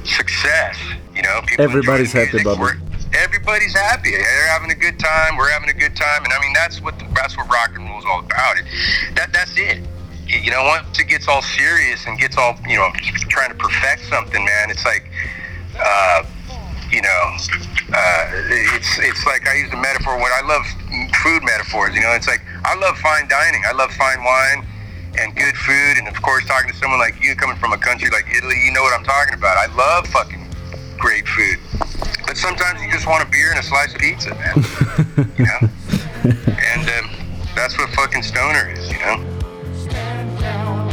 success. 0.04 0.78
You 1.15 1.21
know, 1.24 1.41
people 1.45 1.65
everybody's 1.65 2.13
happy 2.13 2.41
about 2.41 2.60
it. 2.60 2.78
Everybody's 3.23 3.73
happy. 3.73 4.12
They're 4.12 4.47
having 4.47 4.71
a 4.71 4.75
good 4.75 4.99
time. 4.99 5.38
We're 5.38 5.51
having 5.51 5.69
a 5.69 5.78
good 5.78 5.95
time, 5.95 6.23
and 6.23 6.34
I 6.34 6.39
mean 6.41 6.54
that's 6.54 6.82
what 6.82 6.99
the, 6.99 7.06
that's 7.13 7.38
what 7.38 7.49
rock 7.49 7.71
and 7.75 7.88
roll 7.89 7.99
is 7.99 8.06
all 8.06 8.19
about. 8.19 8.58
It 8.58 8.65
that 9.15 9.34
that's 9.34 9.58
it. 9.58 9.84
You 10.28 10.51
know, 10.51 10.63
once 10.63 10.99
it 10.99 11.08
gets 11.08 11.28
all 11.28 11.41
serious 11.41 12.06
and 12.08 12.19
gets 12.19 12.38
all 12.38 12.56
you 12.67 12.78
know 12.78 12.89
trying 13.30 13.49
to 13.49 13.56
perfect 13.56 14.06
something, 14.06 14.43
man, 14.43 14.69
it's 14.69 14.86
like. 14.86 15.10
Uh, 15.78 16.23
you 16.91 17.01
know, 17.01 17.36
uh, 17.91 18.32
it's 18.47 18.99
it's 18.99 19.25
like 19.25 19.45
I 19.49 19.56
use 19.56 19.73
a 19.73 19.75
metaphor 19.75 20.15
when 20.15 20.32
I 20.32 20.47
love 20.47 20.63
food 21.21 21.43
metaphors. 21.43 21.93
You 21.93 21.99
know, 22.01 22.13
it's 22.13 22.28
like 22.28 22.41
I 22.63 22.75
love 22.75 22.97
fine 22.99 23.28
dining. 23.28 23.63
I 23.67 23.73
love 23.73 23.91
fine 23.91 24.23
wine 24.23 24.65
and 25.17 25.36
good 25.36 25.56
food, 25.56 25.97
and 25.97 26.08
of 26.08 26.21
course, 26.21 26.45
talking 26.45 26.71
to 26.71 26.78
someone 26.78 26.99
like 26.99 27.21
you 27.21 27.36
coming 27.36 27.58
from 27.58 27.73
a 27.73 27.78
country 27.78 28.10
like 28.10 28.25
Italy, 28.36 28.56
you 28.65 28.71
know 28.71 28.82
what 28.82 28.97
I'm 28.97 29.06
talking 29.06 29.34
about. 29.34 29.58
I 29.58 29.73
love 29.75 30.08
fucking 30.08 30.44
great 30.97 31.27
food, 31.27 31.60
but 32.25 32.38
sometimes 32.38 32.81
you 32.81 32.91
just 32.91 33.08
want 33.08 33.23
a 33.23 33.27
beer 33.29 33.51
and 33.51 33.60
a 33.60 33.63
slice 33.63 33.93
of 33.93 33.99
pizza, 33.99 34.34
man. 34.36 34.55
you 35.38 35.45
know, 35.45 35.60
and 36.23 36.89
um, 36.89 37.10
that's 37.55 37.77
what 37.77 37.89
fucking 37.91 38.23
stoner 38.23 38.69
is. 38.71 38.91
You 38.91 38.99
know. 38.99 39.23
Stand 39.75 40.39
down. 40.39 40.91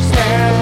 Stand 0.00 0.26
Die 0.26 0.55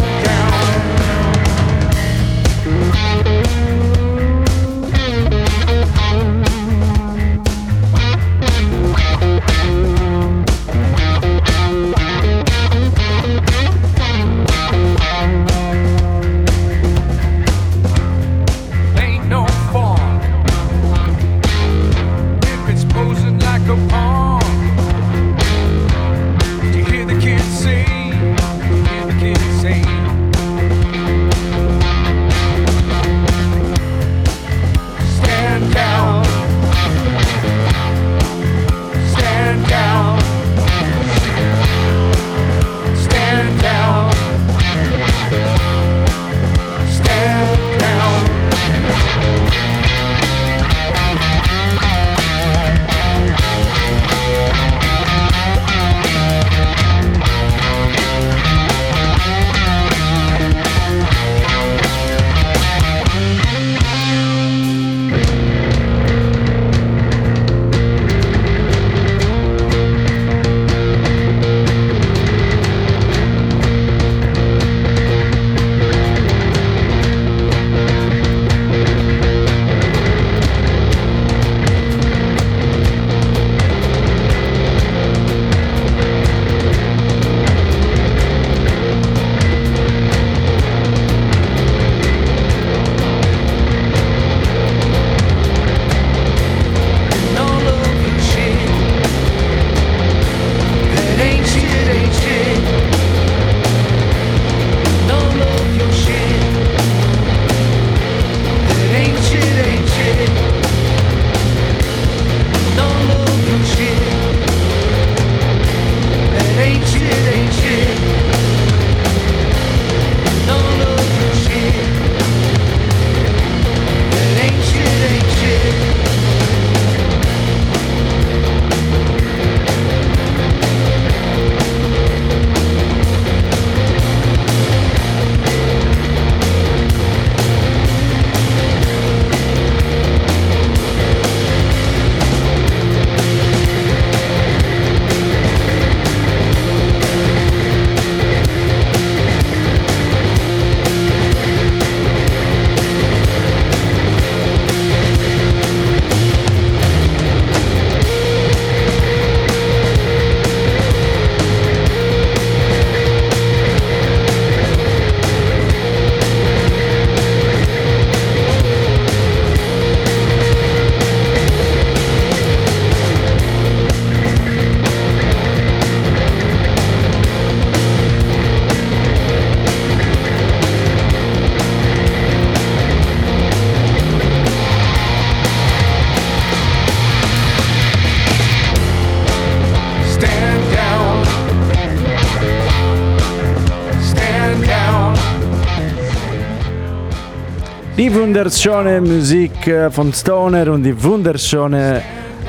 wunderschöne 198.15 199.01
Musik 199.01 199.67
äh, 199.67 199.91
von 199.91 200.13
Stoner 200.13 200.73
und 200.73 200.85
die 200.85 201.03
wunderschöne 201.03 202.01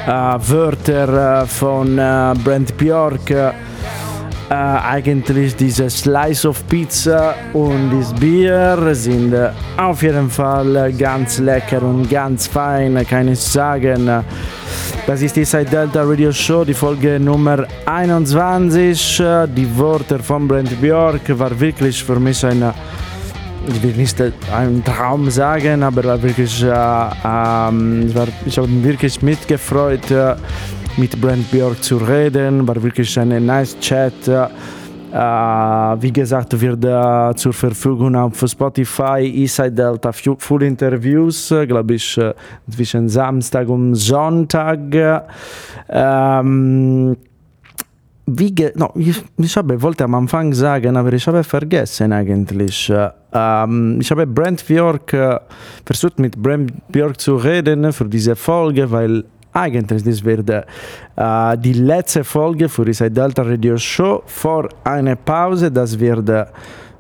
äh, 0.05 0.09
Wörter 0.09 1.41
äh, 1.41 1.45
von 1.47 1.97
äh, 1.97 2.33
Brent 2.43 2.77
Bjork. 2.77 3.31
Äh, 3.31 3.51
eigentlich 4.47 5.55
diese 5.55 5.89
Slice 5.89 6.49
of 6.49 6.67
Pizza 6.67 7.33
und 7.53 7.89
das 7.99 8.13
Bier 8.13 8.77
sind 8.93 9.33
äh, 9.33 9.49
auf 9.75 10.03
jeden 10.03 10.29
Fall 10.29 10.93
ganz 10.93 11.39
lecker 11.39 11.81
und 11.81 12.07
ganz 12.11 12.45
fein, 12.45 13.03
kann 13.07 13.27
ich 13.27 13.39
sagen. 13.39 14.23
Das 15.07 15.21
ist 15.23 15.35
die 15.35 15.45
Side 15.45 15.65
Delta 15.65 16.03
Radio 16.03 16.31
Show, 16.31 16.63
die 16.63 16.75
Folge 16.75 17.19
Nummer 17.19 17.65
21. 17.87 19.17
Die 19.55 19.77
Worte 19.77 20.19
von 20.19 20.47
Brent 20.47 20.79
Bjork 20.79 21.39
war 21.39 21.59
wirklich 21.59 22.03
für 22.03 22.19
mich 22.19 22.45
eine 22.45 22.71
ich 23.67 23.83
will 23.83 23.95
nicht 23.95 24.21
einen 24.53 24.83
Traum 24.83 25.29
sagen, 25.29 25.83
aber 25.83 26.21
wirklich, 26.21 26.63
äh, 26.63 26.67
ähm, 26.67 28.13
war, 28.13 28.27
ich 28.45 28.57
habe 28.57 28.83
wirklich 28.83 29.21
mitgefreut, 29.21 30.11
äh, 30.11 30.35
mit 30.97 31.19
Brent 31.19 31.49
Björk 31.51 31.83
zu 31.83 31.97
reden. 31.97 32.67
War 32.67 32.81
wirklich 32.81 33.17
ein 33.19 33.45
nice 33.45 33.77
Chat. 33.79 34.27
Äh, 34.27 35.17
wie 36.01 36.11
gesagt, 36.11 36.59
wird 36.59 36.83
äh, 36.83 37.35
zur 37.35 37.53
Verfügung 37.53 38.15
auf 38.15 38.43
Spotify, 38.45 39.21
Eastside 39.21 39.71
Delta 39.71 40.11
Full 40.11 40.63
Interviews, 40.63 41.51
äh, 41.51 41.65
glaube 41.65 41.95
ich, 41.95 42.17
äh, 42.17 42.33
zwischen 42.69 43.07
Samstag 43.07 43.69
und 43.69 43.95
Sonntag. 43.95 44.79
Ähm, 45.89 47.15
wie 48.27 48.53
no, 48.75 48.91
ich, 48.95 49.23
ich 49.37 49.55
habe 49.57 49.79
wollte 49.81 50.03
am 50.03 50.15
Anfang 50.15 50.51
sagen, 50.53 50.97
aber 50.97 51.13
ich 51.13 51.27
habe 51.27 51.43
vergessen 51.43 52.11
eigentlich. 52.11 52.91
Ähm, 53.31 53.99
ich 54.01 54.09
habe 54.09 54.25
Brent 54.25 54.65
Björk 54.65 55.13
äh, 55.13 55.39
versucht 55.85 56.19
mit 56.19 56.35
Brent 56.35 56.73
Björk 56.91 57.19
zu 57.19 57.35
reden 57.35 57.93
für 57.93 58.05
diese 58.05 58.35
Folge, 58.35 58.89
weil 58.89 59.23
eigentlich 59.53 60.03
das 60.03 60.23
wird 60.23 60.49
äh, 60.49 61.57
die 61.57 61.73
letzte 61.73 62.23
Folge 62.23 62.67
für 62.67 62.85
diese 62.85 63.09
Delta 63.11 63.43
Radio 63.43 63.77
Show 63.77 64.23
vor 64.25 64.69
einer 64.83 65.15
Pause. 65.15 65.71
Das 65.71 65.97
wird 65.99 66.29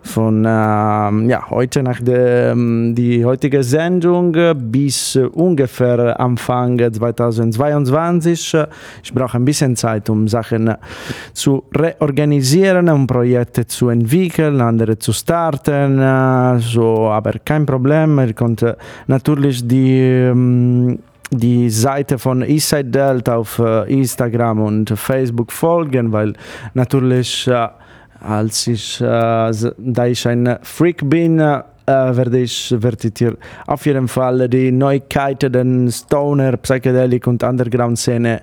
von 0.05 0.45
äh, 0.45 0.47
ja, 0.47 1.49
heute 1.49 1.83
nach 1.83 1.99
der 1.99 2.51
ähm, 2.51 2.93
die 2.95 3.25
heutige 3.25 3.63
Sendung 3.63 4.35
bis 4.55 5.15
ungefähr 5.15 6.19
Anfang 6.19 6.77
2022. 6.77 8.55
Ich 9.03 9.13
brauche 9.13 9.37
ein 9.37 9.45
bisschen 9.45 9.75
Zeit, 9.75 10.09
um 10.09 10.27
Sachen 10.27 10.73
zu 11.33 11.63
reorganisieren, 11.75 12.87
um 12.89 13.07
Projekte 13.07 13.65
zu 13.65 13.89
entwickeln, 13.89 14.61
andere 14.61 14.97
zu 14.99 15.11
starten. 15.11 15.99
So, 16.59 17.09
aber 17.09 17.33
kein 17.43 17.65
Problem. 17.65 18.19
Ihr 18.19 18.33
könnt 18.33 18.63
natürlich 19.07 19.67
die 19.67 19.99
ähm, 19.99 20.99
die 21.31 21.69
Seite 21.69 22.17
von 22.19 22.41
Eastside 22.43 22.85
Delta 22.85 23.37
auf 23.37 23.59
äh, 23.59 23.91
Instagram 23.91 24.61
und 24.61 24.89
Facebook 24.91 25.51
folgen, 25.51 26.11
weil 26.11 26.33
natürlich 26.73 27.47
äh, 27.47 27.67
als 28.25 28.67
ich, 28.67 28.99
äh, 29.01 29.51
da 29.77 30.05
ich 30.05 30.27
ein 30.27 30.57
Freak 30.61 31.07
bin, 31.09 31.39
äh, 31.39 31.61
werde 31.85 32.39
ich, 32.39 32.73
werdet 32.77 33.21
ihr 33.21 33.37
auf 33.67 33.85
jeden 33.85 34.07
Fall 34.07 34.49
die 34.49 34.71
Neuigkeiten 34.71 35.51
der 35.51 35.91
Stoner, 35.91 36.57
Psychedelic 36.57 37.27
und 37.27 37.43
Underground-Szene 37.43 38.41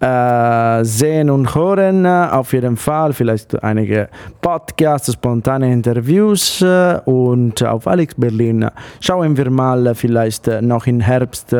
äh, 0.00 0.84
sehen 0.84 1.30
und 1.30 1.54
hören. 1.54 2.06
Auf 2.06 2.52
jeden 2.54 2.76
Fall 2.76 3.12
vielleicht 3.12 3.62
einige 3.62 4.08
Podcasts, 4.40 5.12
spontane 5.12 5.72
Interviews 5.72 6.62
äh, 6.62 6.98
und 7.04 7.62
auf 7.62 7.86
Alex 7.86 8.14
Berlin 8.16 8.68
schauen 9.00 9.36
wir 9.36 9.50
mal, 9.50 9.94
vielleicht 9.94 10.46
noch 10.62 10.86
im 10.86 11.00
Herbst 11.00 11.54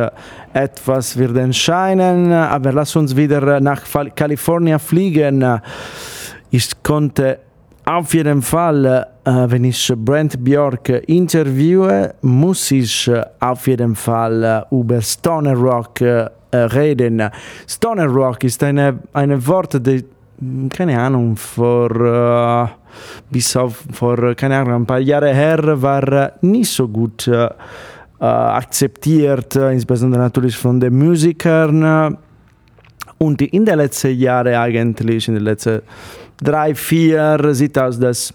etwas 0.54 1.16
wird 1.16 1.36
erscheinen. 1.36 2.32
Aber 2.32 2.72
lass 2.72 2.96
uns 2.96 3.14
wieder 3.14 3.60
nach 3.60 3.82
Kalifornien 4.16 4.78
fliegen. 4.78 5.60
Ich 6.54 6.68
konnte 6.82 7.38
auf 7.86 8.12
jeden 8.12 8.42
Fall, 8.42 8.84
äh, 9.24 9.30
wenn 9.48 9.64
ich 9.64 9.90
Brent 9.96 10.44
Björk 10.44 10.90
interviewe, 11.06 12.14
muss 12.20 12.70
ich 12.72 13.10
auf 13.40 13.66
jeden 13.66 13.96
Fall 13.96 14.44
äh, 14.44 14.74
über 14.74 15.00
Stoner 15.00 15.54
Rock 15.54 16.02
äh, 16.02 16.28
reden. 16.52 17.22
Stoner 17.66 18.04
Rock 18.04 18.44
ist 18.44 18.62
eine, 18.64 18.98
eine 19.14 19.46
Wort, 19.46 19.80
die, 19.86 20.04
keine 20.68 21.00
Ahnung, 21.00 21.36
vor, 21.36 21.90
äh, 21.90 22.68
bis 23.30 23.56
auf 23.56 23.82
vor, 23.90 24.34
keine 24.34 24.58
Ahnung, 24.58 24.82
ein 24.82 24.86
paar 24.86 25.00
Jahre 25.00 25.32
her 25.32 25.80
war 25.80 26.32
nicht 26.42 26.70
so 26.70 26.86
gut 26.86 27.28
äh, 27.28 27.48
akzeptiert, 28.20 29.56
insbesondere 29.56 30.20
natürlich 30.20 30.58
von 30.58 30.78
den 30.78 30.98
Musikern. 30.98 32.18
Und 33.16 33.40
in 33.40 33.64
den 33.64 33.78
letzten 33.78 34.18
Jahren 34.18 34.54
eigentlich, 34.54 35.28
in 35.28 35.34
den 35.34 35.44
letzten 35.44 35.80
drei, 36.40 36.74
vier 36.74 37.54
sieht 37.54 37.78
aus, 37.78 37.98
dass 37.98 38.32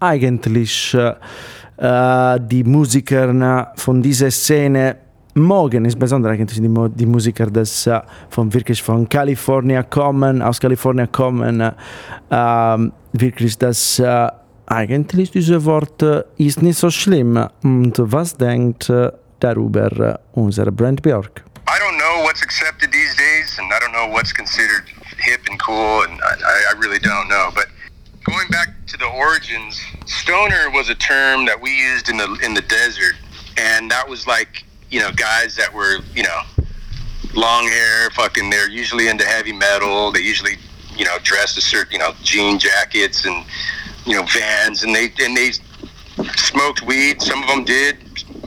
eigentlich 0.00 0.94
äh, 0.94 2.40
die 2.40 2.64
Musiker 2.64 3.72
von 3.76 4.02
dieser 4.02 4.30
Szene 4.30 4.96
mögen, 5.34 5.84
insbesondere 5.84 6.32
eigentlich 6.32 6.60
die, 6.60 6.90
die 6.94 7.06
Musiker, 7.06 7.46
des, 7.46 7.86
uh, 7.86 8.00
von 8.30 8.52
wirklich 8.52 8.82
von 8.82 9.08
Kalifornien 9.08 9.84
kommen, 9.90 10.40
aus 10.42 10.60
Kalifornien 10.60 11.10
kommen, 11.10 11.60
uh, 11.60 12.90
wirklich 13.12 13.58
das 13.58 13.98
uh, 13.98 14.28
eigentlich 14.66 15.30
dieses 15.30 15.64
Wort 15.64 16.02
ist 16.38 16.62
nicht 16.62 16.78
so 16.78 16.90
schlimm. 16.90 17.48
Und 17.62 17.94
was 17.98 18.34
denkt 18.34 18.90
darüber 19.38 20.20
unser 20.32 20.70
Brent 20.70 21.02
Björk? 21.02 21.44
I 21.66 21.78
don't 21.80 21.98
know 21.98 22.24
what's 22.24 22.42
accepted 22.42 22.90
these 22.90 23.14
days 23.16 23.58
and 23.58 23.70
I 23.70 23.78
don't 23.78 23.92
know 23.92 24.10
what's 24.14 24.32
considered 24.32 24.84
hip 25.24 25.42
and 25.48 25.58
cool, 25.60 26.02
and 26.02 26.20
I, 26.22 26.64
I 26.70 26.72
really 26.78 26.98
don't 26.98 27.28
know. 27.28 27.50
But 27.54 27.66
going 28.24 28.48
back 28.48 28.68
to 28.88 28.96
the 28.96 29.06
origins, 29.06 29.80
stoner 30.06 30.70
was 30.70 30.88
a 30.88 30.94
term 30.94 31.46
that 31.46 31.60
we 31.60 31.70
used 31.76 32.08
in 32.08 32.16
the 32.16 32.38
in 32.42 32.54
the 32.54 32.62
desert, 32.62 33.14
and 33.56 33.90
that 33.90 34.08
was 34.08 34.26
like 34.26 34.64
you 34.90 35.00
know 35.00 35.10
guys 35.12 35.56
that 35.56 35.72
were 35.72 35.98
you 36.14 36.22
know 36.22 36.40
long 37.34 37.66
hair, 37.66 38.10
fucking. 38.10 38.50
They're 38.50 38.70
usually 38.70 39.08
into 39.08 39.24
heavy 39.24 39.52
metal. 39.52 40.12
They 40.12 40.20
usually 40.20 40.56
you 40.96 41.04
know 41.04 41.18
dressed 41.22 41.58
a 41.58 41.62
certain 41.62 41.92
you 41.92 41.98
know 41.98 42.12
jean 42.22 42.58
jackets 42.58 43.24
and 43.24 43.44
you 44.06 44.14
know 44.14 44.24
vans, 44.32 44.84
and 44.84 44.94
they 44.94 45.12
and 45.20 45.36
they 45.36 45.52
smoked 46.36 46.82
weed. 46.82 47.20
Some 47.22 47.42
of 47.42 47.48
them 47.48 47.64
did 47.64 47.96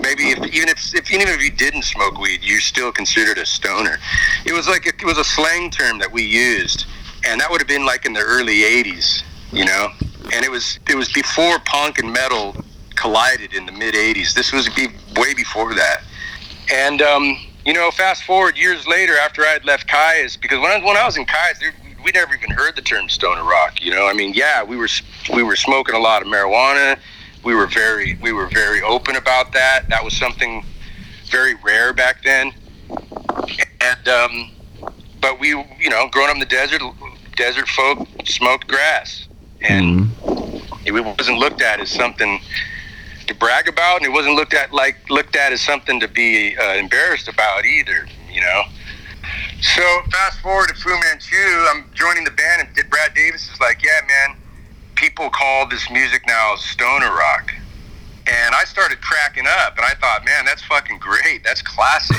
maybe 0.01 0.29
if, 0.29 0.37
even 0.53 0.69
if, 0.69 0.93
if 0.93 1.11
even 1.11 1.27
if 1.27 1.41
you 1.41 1.51
didn't 1.51 1.83
smoke 1.83 2.17
weed, 2.19 2.41
you're 2.43 2.59
still 2.59 2.91
considered 2.91 3.37
a 3.37 3.45
stoner. 3.45 3.97
It 4.45 4.53
was 4.53 4.67
like 4.67 4.85
it 4.85 5.05
was 5.05 5.17
a 5.17 5.23
slang 5.23 5.69
term 5.69 5.99
that 5.99 6.11
we 6.11 6.23
used, 6.23 6.85
and 7.25 7.39
that 7.41 7.49
would 7.49 7.61
have 7.61 7.67
been 7.67 7.85
like 7.85 8.05
in 8.05 8.13
the 8.13 8.21
early 8.21 8.61
'80s, 8.61 9.23
you 9.51 9.65
know. 9.65 9.89
And 10.33 10.43
it 10.43 10.51
was 10.51 10.79
it 10.89 10.95
was 10.95 11.11
before 11.11 11.59
punk 11.59 11.99
and 11.99 12.11
metal 12.11 12.55
collided 12.95 13.53
in 13.53 13.65
the 13.65 13.71
mid 13.71 13.93
'80s. 13.93 14.33
This 14.33 14.51
was 14.51 14.69
be, 14.69 14.87
way 15.15 15.33
before 15.33 15.73
that. 15.73 16.03
And 16.73 17.01
um, 17.01 17.37
you 17.65 17.73
know, 17.73 17.91
fast 17.91 18.23
forward 18.23 18.57
years 18.57 18.87
later, 18.87 19.17
after 19.17 19.43
I 19.43 19.49
had 19.49 19.65
left 19.65 19.87
Kai's, 19.87 20.37
because 20.37 20.59
when 20.59 20.71
I, 20.71 20.85
when 20.85 20.97
I 20.97 21.05
was 21.05 21.17
in 21.17 21.25
Kai's, 21.25 21.61
we 22.03 22.11
never 22.11 22.33
even 22.33 22.51
heard 22.51 22.75
the 22.75 22.81
term 22.81 23.09
stoner 23.09 23.43
rock. 23.43 23.81
You 23.81 23.91
know, 23.91 24.07
I 24.07 24.13
mean, 24.13 24.33
yeah, 24.33 24.63
we 24.63 24.77
were 24.77 24.89
we 25.33 25.43
were 25.43 25.55
smoking 25.55 25.95
a 25.95 25.99
lot 25.99 26.21
of 26.21 26.27
marijuana 26.27 26.97
we 27.47 27.55
were 27.55 27.67
very 27.67 28.15
we 28.21 28.33
were 28.33 28.47
very 28.47 28.81
open 28.81 29.15
about 29.15 29.53
that. 29.53 29.87
That 29.87 30.03
was 30.03 30.13
something 30.13 30.65
very 31.27 31.55
rare 31.63 31.93
back 31.93 32.21
then. 32.21 32.51
And 33.79 34.07
um, 34.09 34.51
but 35.21 35.39
we 35.39 35.51
you 35.79 35.89
know 35.89 36.09
growing 36.11 36.29
up 36.29 36.35
in 36.35 36.41
the 36.41 36.45
desert, 36.45 36.81
desert 37.37 37.69
folk 37.69 38.05
smoked 38.25 38.67
grass, 38.67 39.29
and 39.61 40.07
mm-hmm. 40.07 40.75
it 40.85 40.91
wasn't 40.91 41.37
looked 41.37 41.61
at 41.61 41.79
as 41.79 41.89
something 41.89 42.41
to 43.27 43.33
brag 43.33 43.69
about, 43.69 43.97
and 43.97 44.05
it 44.05 44.11
wasn't 44.11 44.35
looked 44.35 44.53
at 44.53 44.73
like 44.73 45.09
looked 45.09 45.37
at 45.37 45.53
as 45.53 45.61
something 45.61 46.01
to 46.01 46.09
be 46.09 46.57
uh, 46.57 46.73
embarrassed 46.73 47.29
about 47.29 47.63
either. 47.63 48.09
You 48.29 48.41
know. 48.41 48.63
So 49.61 50.01
fast 50.11 50.41
forward 50.41 50.67
to 50.67 50.75
Fu 50.75 50.89
Manchu, 50.89 51.37
I'm 51.69 51.89
joining 51.93 52.25
the 52.25 52.31
band, 52.31 52.67
and 52.67 52.89
Brad 52.89 53.13
Davis 53.13 53.49
is 53.49 53.59
like, 53.61 53.81
"Yeah, 53.81 54.01
man." 54.05 54.37
People 54.97 55.29
call 55.29 55.67
this 55.67 55.89
music 55.89 56.23
now 56.27 56.55
stoner 56.55 57.11
rock. 57.11 57.53
And 58.27 58.53
I 58.53 58.65
started 58.65 58.99
cracking 58.99 59.45
up, 59.47 59.77
and 59.77 59.85
I 59.85 59.93
thought, 59.93 60.25
man, 60.25 60.43
that's 60.43 60.61
fucking 60.63 60.99
great. 60.99 61.45
That's 61.45 61.61
classic. 61.61 62.17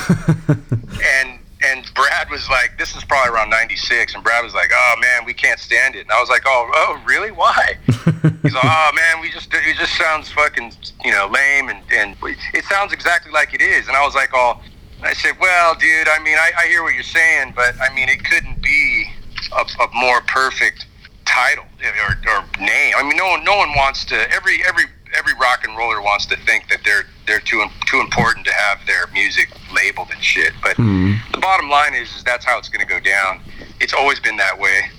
and 0.49 1.38
and 1.61 1.93
Brad 1.93 2.31
was 2.31 2.49
like, 2.49 2.79
this 2.79 2.97
is 2.97 3.05
probably 3.05 3.35
around 3.35 3.51
'96, 3.51 4.14
and 4.14 4.25
Brad 4.25 4.43
was 4.43 4.55
like, 4.55 4.71
oh 4.73 4.95
man, 5.01 5.27
we 5.27 5.35
can't 5.35 5.61
stand 5.61 5.97
it. 5.97 6.03
And 6.03 6.11
I 6.11 6.21
was 6.21 6.31
like, 6.31 6.45
oh, 6.47 6.71
oh, 6.73 7.03
really? 7.05 7.31
Why? 7.31 7.77
He's 7.87 8.55
like, 8.55 8.64
oh 8.64 8.91
man, 8.95 9.21
we 9.21 9.31
just 9.31 9.53
it 9.53 9.77
just 9.77 9.99
sounds 9.99 10.31
fucking 10.31 10.73
you 11.05 11.12
know 11.12 11.29
lame, 11.31 11.69
and 11.69 11.81
and 11.93 12.17
it 12.55 12.64
sounds 12.64 12.95
exactly 12.95 13.33
like 13.33 13.53
it 13.53 13.61
is. 13.61 13.88
And 13.88 13.97
I 13.97 14.03
was 14.07 14.14
like, 14.14 14.31
oh, 14.33 14.62
I 15.03 15.12
said, 15.12 15.33
well, 15.38 15.75
dude, 15.75 16.09
I 16.09 16.19
mean, 16.21 16.38
I, 16.38 16.53
I 16.59 16.67
hear 16.69 16.83
what 16.83 16.95
you're 16.95 17.03
saying, 17.03 17.53
but 17.55 17.75
I 17.83 17.95
mean, 17.95 18.09
it 18.09 18.25
couldn't 18.25 18.62
be 18.62 19.05
a, 19.53 19.61
a 19.83 19.88
more 19.95 20.23
perfect 20.23 20.87
title 21.29 21.64
or, 21.85 22.17
or 22.33 22.45
name. 22.59 22.95
I 22.97 23.03
mean, 23.03 23.17
no 23.17 23.29
one 23.29 23.45
no 23.45 23.57
one 23.57 23.71
wants 23.77 24.05
to. 24.07 24.17
Every 24.33 24.64
every 24.67 24.85
every 25.17 25.35
rock 25.35 25.64
and 25.64 25.77
roller 25.77 26.01
wants 26.01 26.27
to 26.27 26.37
think 26.37 26.69
that 26.69 26.81
they're 26.85 27.05
they're 27.27 27.41
too 27.41 27.64
too 27.87 28.01
important 28.01 28.47
to 28.47 28.53
have 28.53 28.85
their 28.87 29.07
music 29.09 29.49
labeled 29.73 30.09
and 30.12 30.23
shit. 30.23 30.53
But 30.62 30.77
mm. 30.77 31.17
the 31.33 31.38
bottom 31.38 31.69
line 31.69 31.95
is, 31.95 32.09
is 32.17 32.25
that's 32.25 32.45
how 32.45 32.59
it's 32.59 32.69
going 32.69 32.87
to 32.87 32.93
go 32.93 33.01
down. 33.01 33.41
It's 33.81 33.93
always 33.93 34.19
been 34.21 34.37
that 34.38 34.59
way. 34.59 34.91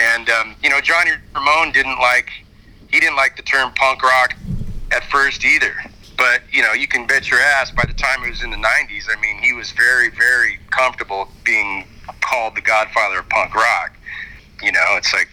And 0.00 0.30
um, 0.30 0.56
you 0.62 0.70
know, 0.70 0.80
Johnny 0.80 1.10
Ramone 1.34 1.72
didn't 1.72 1.98
like 1.98 2.30
he 2.90 3.00
didn't 3.00 3.16
like 3.16 3.36
the 3.36 3.42
term 3.42 3.72
punk 3.74 4.02
rock 4.02 4.34
at 4.92 5.04
first 5.04 5.44
either. 5.44 5.74
But 6.16 6.42
you 6.52 6.62
know, 6.62 6.72
you 6.72 6.86
can 6.86 7.06
bet 7.06 7.30
your 7.30 7.40
ass 7.40 7.70
by 7.70 7.84
the 7.86 7.94
time 7.94 8.22
it 8.24 8.30
was 8.30 8.42
in 8.42 8.50
the 8.50 8.56
'90s, 8.56 9.06
I 9.10 9.20
mean, 9.20 9.42
he 9.42 9.52
was 9.52 9.72
very, 9.72 10.10
very 10.10 10.58
comfortable 10.70 11.28
being 11.44 11.86
called 12.20 12.54
the 12.54 12.60
Godfather 12.60 13.18
of 13.18 13.28
punk 13.28 13.54
rock. 13.54 13.96
You 14.62 14.70
know, 14.70 14.84
it's 14.96 15.12
like 15.12 15.28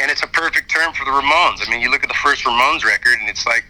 and 0.00 0.10
it's 0.10 0.22
a 0.22 0.26
perfect 0.28 0.70
term 0.70 0.92
for 0.92 1.04
the 1.04 1.10
Ramones. 1.10 1.66
I 1.66 1.70
mean, 1.70 1.80
you 1.80 1.90
look 1.90 2.02
at 2.02 2.08
the 2.08 2.20
first 2.22 2.44
Ramones 2.44 2.84
record, 2.84 3.18
and 3.18 3.28
it's 3.28 3.46
like 3.46 3.64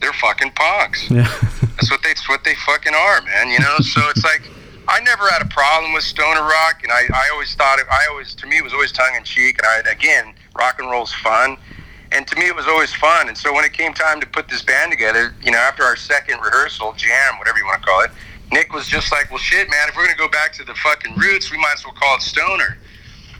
they're 0.00 0.12
fucking 0.12 0.52
punks. 0.52 1.10
Yeah. 1.10 1.24
that's 1.76 1.90
what 1.90 2.02
they 2.02 2.10
that's 2.10 2.28
what 2.28 2.44
they 2.44 2.54
fucking 2.54 2.94
are, 2.94 3.22
man. 3.22 3.48
You 3.48 3.58
know, 3.60 3.78
so 3.80 4.00
it's 4.08 4.24
like 4.24 4.42
I 4.88 5.00
never 5.00 5.28
had 5.28 5.42
a 5.42 5.48
problem 5.48 5.92
with 5.92 6.04
stoner 6.04 6.42
rock, 6.42 6.82
and 6.82 6.92
I, 6.92 7.02
I 7.12 7.30
always 7.32 7.54
thought 7.54 7.78
it. 7.78 7.86
I 7.90 8.06
always 8.10 8.34
to 8.36 8.46
me 8.46 8.58
it 8.58 8.64
was 8.64 8.72
always 8.72 8.92
tongue 8.92 9.14
in 9.16 9.24
cheek, 9.24 9.58
and 9.58 9.66
I 9.66 9.90
again 9.90 10.34
rock 10.56 10.78
and 10.78 10.90
roll's 10.90 11.12
fun. 11.12 11.56
And 12.12 12.28
to 12.28 12.36
me, 12.36 12.46
it 12.46 12.54
was 12.54 12.68
always 12.68 12.94
fun. 12.94 13.26
And 13.26 13.36
so 13.36 13.52
when 13.52 13.64
it 13.64 13.72
came 13.72 13.92
time 13.92 14.20
to 14.20 14.26
put 14.26 14.46
this 14.46 14.62
band 14.62 14.92
together, 14.92 15.34
you 15.42 15.50
know, 15.50 15.58
after 15.58 15.82
our 15.82 15.96
second 15.96 16.38
rehearsal, 16.40 16.92
jam, 16.92 17.38
whatever 17.40 17.58
you 17.58 17.64
want 17.64 17.82
to 17.82 17.84
call 17.84 18.02
it, 18.02 18.10
Nick 18.52 18.72
was 18.72 18.86
just 18.86 19.10
like, 19.10 19.30
"Well, 19.30 19.40
shit, 19.40 19.68
man. 19.68 19.88
If 19.88 19.96
we're 19.96 20.04
gonna 20.04 20.16
go 20.16 20.28
back 20.28 20.52
to 20.54 20.64
the 20.64 20.74
fucking 20.76 21.16
roots, 21.16 21.50
we 21.50 21.58
might 21.58 21.74
as 21.74 21.84
well 21.84 21.94
call 21.94 22.16
it 22.16 22.22
stoner." 22.22 22.78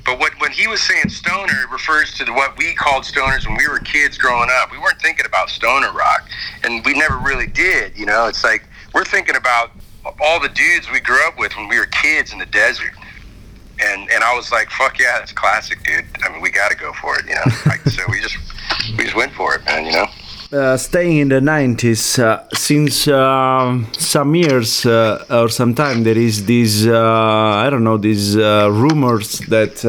But 0.05 0.19
what 0.19 0.33
when 0.39 0.53
he 0.53 0.67
was 0.67 0.81
saying 0.83 1.09
stoner, 1.09 1.53
it 1.63 1.71
refers 1.71 2.13
to 2.15 2.31
what 2.33 2.59
we 2.59 2.75
called 2.75 3.05
stoners 3.05 3.47
when 3.47 3.57
we 3.57 3.67
were 3.69 3.79
kids 3.79 4.19
growing 4.19 4.51
up. 4.61 4.71
We 4.71 4.79
weren't 4.79 5.01
thinking 5.01 5.25
about 5.27 5.49
stoner 5.49 5.93
rock, 5.93 6.29
and 6.63 6.85
we 6.85 6.93
never 6.95 7.17
really 7.19 7.47
did. 7.47 7.97
You 7.97 8.07
know, 8.07 8.27
it's 8.27 8.45
like 8.45 8.65
we're 8.93 9.05
thinking 9.05 9.37
about 9.37 9.73
all 10.21 10.41
the 10.41 10.51
dudes 10.51 10.91
we 10.93 11.01
grew 11.01 11.27
up 11.27 11.39
with 11.39 11.57
when 11.57 11.69
we 11.69 11.79
were 11.79 11.87
kids 11.87 12.33
in 12.33 12.39
the 12.39 12.47
desert. 12.47 12.93
And 13.81 14.09
and 14.11 14.23
I 14.23 14.35
was 14.37 14.53
like, 14.53 14.71
fuck 14.71 14.99
yeah, 14.99 15.19
that's 15.19 15.33
classic, 15.33 15.83
dude. 15.83 16.05
I 16.23 16.31
mean, 16.31 16.43
we 16.43 16.51
got 16.51 16.71
to 16.71 16.77
go 16.77 16.93
for 16.93 17.19
it, 17.19 17.27
you 17.27 17.35
know. 17.35 17.43
like, 17.67 17.81
so 17.89 18.03
we 18.11 18.21
just 18.21 18.37
we 18.99 19.05
just 19.05 19.17
went 19.17 19.33
for 19.33 19.55
it, 19.55 19.65
man. 19.65 19.87
You 19.87 19.93
know. 19.93 20.07
Uh, 20.55 20.77
staying 20.77 21.17
in 21.17 21.29
the 21.31 21.41
90s, 21.41 22.17
uh, 22.23 22.41
since 22.55 23.09
uh, 23.09 23.77
some 23.99 24.37
years 24.37 24.87
uh, 24.87 25.25
or 25.29 25.49
some 25.49 25.75
time, 25.75 26.05
there 26.05 26.17
is 26.17 26.45
these, 26.45 26.87
uh, 26.87 26.95
I 26.95 27.69
don't 27.69 27.83
know, 27.83 27.97
these 27.97 28.37
uh, 28.37 28.69
rumors 28.71 29.41
that 29.49 29.85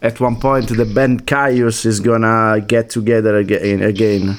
at 0.00 0.20
one 0.20 0.36
point 0.36 0.68
the 0.68 0.86
band 0.86 1.26
Caius 1.26 1.84
is 1.84 2.00
gonna 2.00 2.64
get 2.66 2.88
together 2.88 3.36
again. 3.36 3.82
again. 3.82 4.38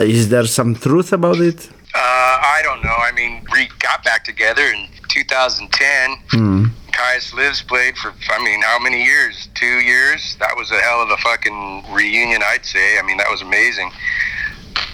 Is 0.00 0.30
there 0.30 0.46
some 0.46 0.74
truth 0.74 1.12
about 1.12 1.38
it? 1.38 1.70
I 1.94 2.60
don't 2.64 2.82
know. 2.82 2.96
I 3.08 3.12
mean, 3.12 3.46
we 3.52 3.68
got 3.78 4.02
back 4.02 4.24
together 4.24 4.62
in 4.62 4.88
2010. 5.08 6.16
Mm. 6.32 6.70
Caius 6.92 7.32
Lives 7.32 7.62
played 7.62 7.96
for, 7.96 8.12
I 8.28 8.42
mean, 8.44 8.60
how 8.62 8.78
many 8.80 9.02
years? 9.04 9.48
Two 9.54 9.78
years? 9.80 10.36
That 10.40 10.56
was 10.56 10.70
a 10.72 10.80
hell 10.80 11.02
of 11.02 11.10
a 11.10 11.16
fucking 11.18 11.84
reunion, 11.92 12.42
I'd 12.44 12.66
say. 12.66 12.98
I 12.98 13.02
mean, 13.02 13.16
that 13.18 13.30
was 13.30 13.42
amazing. 13.42 13.92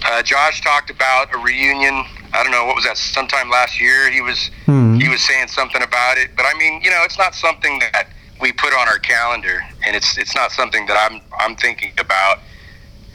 Uh, 0.07 0.23
Josh 0.23 0.61
talked 0.61 0.89
about 0.89 1.33
a 1.35 1.37
reunion. 1.37 2.05
I 2.33 2.41
don't 2.41 2.51
know 2.51 2.65
what 2.65 2.75
was 2.75 2.85
that. 2.85 2.97
Sometime 2.97 3.49
last 3.49 3.79
year, 3.79 4.09
he 4.09 4.21
was 4.21 4.49
hmm. 4.65 4.95
he 4.95 5.09
was 5.09 5.21
saying 5.21 5.49
something 5.49 5.83
about 5.83 6.17
it. 6.17 6.29
But 6.37 6.45
I 6.45 6.57
mean, 6.57 6.81
you 6.81 6.89
know, 6.89 7.01
it's 7.03 7.17
not 7.17 7.35
something 7.35 7.79
that 7.79 8.07
we 8.41 8.53
put 8.53 8.73
on 8.73 8.87
our 8.87 8.99
calendar, 8.99 9.59
and 9.85 9.95
it's 9.95 10.17
it's 10.17 10.33
not 10.33 10.51
something 10.51 10.85
that 10.85 10.97
I'm 11.05 11.21
I'm 11.37 11.55
thinking 11.57 11.91
about. 11.97 12.39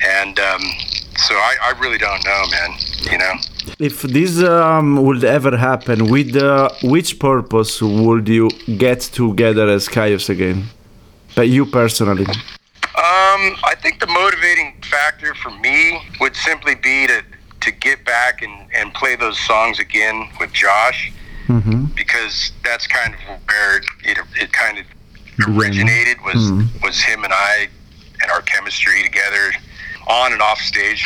And 0.05 0.39
um, 0.39 0.63
so 1.17 1.35
I, 1.35 1.55
I 1.69 1.71
really 1.81 1.99
don't 1.99 2.25
know, 2.25 2.43
man. 2.51 2.71
You 3.11 3.19
know. 3.19 3.35
If 3.79 4.03
this 4.03 4.43
um, 4.43 5.03
would 5.03 5.25
ever 5.25 5.57
happen, 5.57 6.11
with 6.11 6.37
uh, 6.37 6.69
which 6.83 7.19
purpose 7.19 7.81
would 7.81 8.29
you 8.29 8.51
get 8.77 9.01
together 9.01 9.69
as 9.69 9.89
Caius 9.89 10.29
again? 10.29 10.65
But 11.35 11.49
you 11.49 11.65
personally. 11.65 12.27
Um, 12.95 13.57
I 13.65 13.75
think 13.81 14.01
the 14.01 14.07
motivating 14.07 14.75
factor 14.83 15.35
for 15.35 15.51
me 15.51 16.03
would 16.21 16.37
simply 16.37 16.75
be 16.75 17.07
to 17.07 17.23
to 17.63 17.71
get 17.71 18.05
back 18.05 18.43
and, 18.43 18.67
and 18.75 18.93
play 18.93 19.15
those 19.15 19.39
songs 19.39 19.79
again 19.79 20.29
with 20.41 20.53
Josh 20.53 21.13
mm-hmm. 21.47 21.85
because 21.95 22.53
that's 22.65 22.87
kind 22.87 23.15
of 23.15 23.21
where 23.47 23.77
it, 24.05 24.19
it 24.35 24.53
kind 24.53 24.79
of 24.79 24.85
originated 25.49 26.19
was 26.25 26.37
mm-hmm. 26.37 26.85
was 26.85 27.01
him 27.01 27.25
and 27.25 27.33
I 27.33 27.69
and 28.21 28.31
our 28.31 28.43
chemistry 28.43 29.03
together 29.03 29.53
on 30.07 30.33
and 30.33 30.43
off 30.43 30.59
stage. 30.59 31.05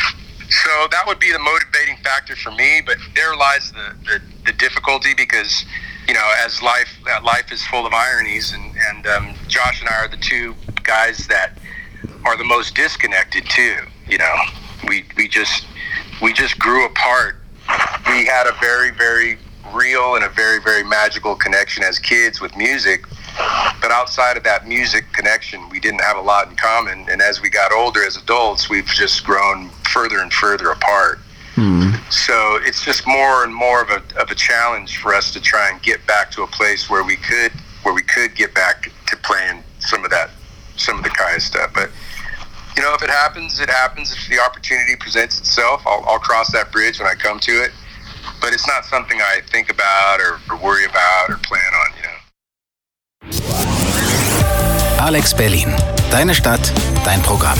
So 0.49 0.87
that 0.91 1.03
would 1.05 1.19
be 1.19 1.31
the 1.31 1.39
motivating 1.39 1.97
factor 2.03 2.35
for 2.35 2.51
me. 2.51 2.81
But 2.85 2.97
there 3.15 3.35
lies 3.35 3.71
the, 3.71 3.95
the, 4.05 4.21
the 4.45 4.53
difficulty 4.53 5.13
because 5.13 5.65
you 6.07 6.13
know 6.13 6.33
as 6.43 6.61
life 6.61 6.89
life 7.23 7.51
is 7.51 7.65
full 7.67 7.85
of 7.85 7.93
ironies 7.93 8.53
and 8.53 8.75
and 8.89 9.07
um, 9.07 9.35
Josh 9.47 9.81
and 9.81 9.89
I 9.89 10.05
are 10.05 10.07
the 10.07 10.17
two 10.17 10.55
guys 10.83 11.27
that 11.27 11.57
are 12.25 12.37
the 12.37 12.43
most 12.43 12.75
disconnected 12.75 13.45
too. 13.49 13.77
You 14.07 14.17
know, 14.17 14.35
we 14.87 15.05
we 15.15 15.27
just 15.27 15.65
we 16.21 16.33
just 16.33 16.57
grew 16.59 16.85
apart. 16.85 17.37
We 18.07 18.25
had 18.25 18.47
a 18.47 18.53
very 18.59 18.91
very 18.91 19.37
real 19.73 20.15
and 20.15 20.23
a 20.23 20.29
very 20.29 20.59
very 20.61 20.83
magical 20.83 21.35
connection 21.35 21.83
as 21.83 21.99
kids 21.99 22.39
with 22.39 22.55
music, 22.55 23.05
but 23.81 23.91
outside 23.91 24.37
of 24.37 24.43
that 24.43 24.67
music 24.67 25.05
connection, 25.13 25.67
we 25.69 25.79
didn't 25.79 26.01
have 26.01 26.17
a 26.17 26.21
lot 26.21 26.49
in 26.49 26.55
common. 26.55 27.05
And 27.09 27.21
as 27.21 27.41
we 27.41 27.49
got 27.49 27.71
older 27.71 28.03
as 28.03 28.17
adults, 28.17 28.69
we've 28.69 28.85
just 28.85 29.23
grown 29.23 29.69
further 29.91 30.19
and 30.19 30.31
further 30.31 30.71
apart. 30.71 31.19
Mm. 31.55 31.97
So 32.11 32.59
it's 32.61 32.85
just 32.85 33.07
more 33.07 33.43
and 33.43 33.53
more 33.53 33.81
of 33.81 33.89
a, 33.89 34.21
of 34.21 34.29
a 34.29 34.35
challenge 34.35 34.99
for 34.99 35.13
us 35.13 35.31
to 35.31 35.41
try 35.41 35.71
and 35.71 35.81
get 35.81 36.05
back 36.05 36.29
to 36.31 36.43
a 36.43 36.47
place 36.47 36.89
where 36.89 37.03
we 37.03 37.15
could 37.15 37.51
where 37.83 37.93
we 37.93 38.03
could 38.03 38.35
get 38.35 38.53
back 38.53 38.91
to 39.07 39.17
playing 39.17 39.63
some 39.79 40.03
of 40.03 40.11
that 40.11 40.29
some 40.77 40.97
of 40.97 41.03
the 41.03 41.09
Kaya 41.09 41.39
stuff. 41.39 41.71
But 41.73 41.89
you 42.75 42.83
know, 42.83 42.93
if 42.93 43.01
it 43.01 43.09
happens, 43.09 43.59
it 43.59 43.69
happens. 43.69 44.11
If 44.11 44.29
the 44.29 44.39
opportunity 44.39 44.95
presents 44.95 45.39
itself, 45.39 45.81
I'll, 45.85 46.03
I'll 46.07 46.19
cross 46.19 46.51
that 46.51 46.71
bridge 46.71 46.99
when 46.99 47.07
I 47.07 47.15
come 47.15 47.39
to 47.39 47.51
it. 47.51 47.71
But 48.39 48.53
it's 48.53 48.67
not 48.67 48.85
something 48.85 49.19
I 49.19 49.41
think 49.49 49.71
about 49.71 50.19
or, 50.19 50.39
or 50.49 50.57
worry 50.57 50.85
about 50.85 51.29
or 51.29 51.37
plan 51.37 51.73
on, 51.73 51.91
you 51.97 52.03
know. 52.03 52.13
Alex 54.99 55.33
Berlin. 55.33 55.73
Deine 56.11 56.33
Stadt, 56.33 56.71
dein 57.03 57.21
Programm. 57.21 57.57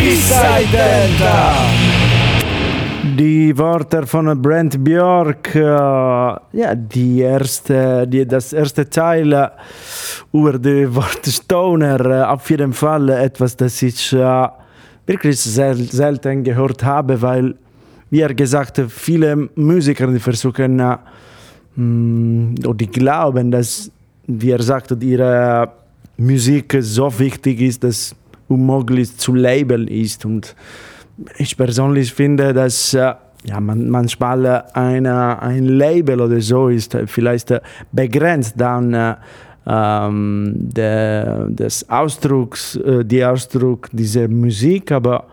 Eastside 0.00 0.70
Delta. 0.70 1.87
Die 3.18 3.56
Worte 3.58 4.06
von 4.06 4.40
Brent 4.40 4.84
Björk, 4.84 5.52
äh, 5.56 5.60
ja, 5.60 6.74
die 6.76 7.18
erste, 7.18 8.06
die, 8.06 8.24
das 8.24 8.52
erste 8.52 8.88
Teil 8.88 9.50
über 10.32 10.56
die 10.56 10.94
Worte 10.94 11.32
Stoner, 11.32 11.98
äh, 12.06 12.22
auf 12.22 12.48
jeden 12.48 12.72
Fall 12.72 13.08
etwas, 13.08 13.56
das 13.56 13.82
ich 13.82 14.12
äh, 14.12 14.48
wirklich 15.04 15.40
sel 15.40 15.74
selten 15.74 16.44
gehört 16.44 16.84
habe, 16.84 17.20
weil, 17.20 17.56
wie 18.08 18.20
er 18.20 18.32
gesagt 18.34 18.80
viele 18.88 19.48
Musiker, 19.56 20.16
versuchen, 20.20 20.76
mm, 21.74 22.54
oder 22.64 22.86
glauben, 22.86 23.50
dass, 23.50 23.90
wie 24.28 24.52
er 24.52 24.62
sagt, 24.62 25.02
ihre 25.02 25.72
Musik 26.18 26.76
so 26.80 27.18
wichtig 27.18 27.62
ist, 27.62 27.82
dass 27.82 28.14
unmöglich 28.46 29.16
zu 29.16 29.34
labeln 29.34 29.88
ist 29.88 30.24
und 30.24 30.54
ich 31.36 31.56
persönlich 31.56 32.12
finde, 32.12 32.52
dass 32.52 32.94
äh, 32.94 33.14
ja, 33.44 33.60
man, 33.60 33.88
manchmal 33.88 34.64
eine, 34.72 35.40
ein 35.40 35.64
Label 35.64 36.20
oder 36.20 36.40
so 36.40 36.68
ist 36.68 36.96
vielleicht 37.06 37.54
begrenzt 37.92 38.54
dann 38.56 38.94
äh, 38.94 39.14
ähm, 39.68 40.54
der, 40.56 41.46
des 41.50 41.88
Ausdrucks, 41.90 42.76
äh, 42.76 43.04
die 43.04 43.24
Ausdruck 43.24 43.88
dieser 43.92 44.26
Musik, 44.26 44.90
aber 44.92 45.26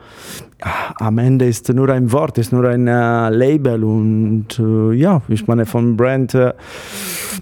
am 0.97 1.17
Ende 1.19 1.45
ist 1.45 1.69
nur 1.69 1.89
ein 1.89 2.11
Wort, 2.11 2.37
ist 2.37 2.51
nur 2.51 2.67
ein 2.67 2.87
äh, 2.87 3.29
Label 3.29 3.83
und 3.83 4.59
äh, 4.59 4.93
ja, 4.93 5.21
ich 5.27 5.47
meine 5.47 5.65
von 5.65 5.95
Brand, 5.95 6.33
äh, 6.33 6.53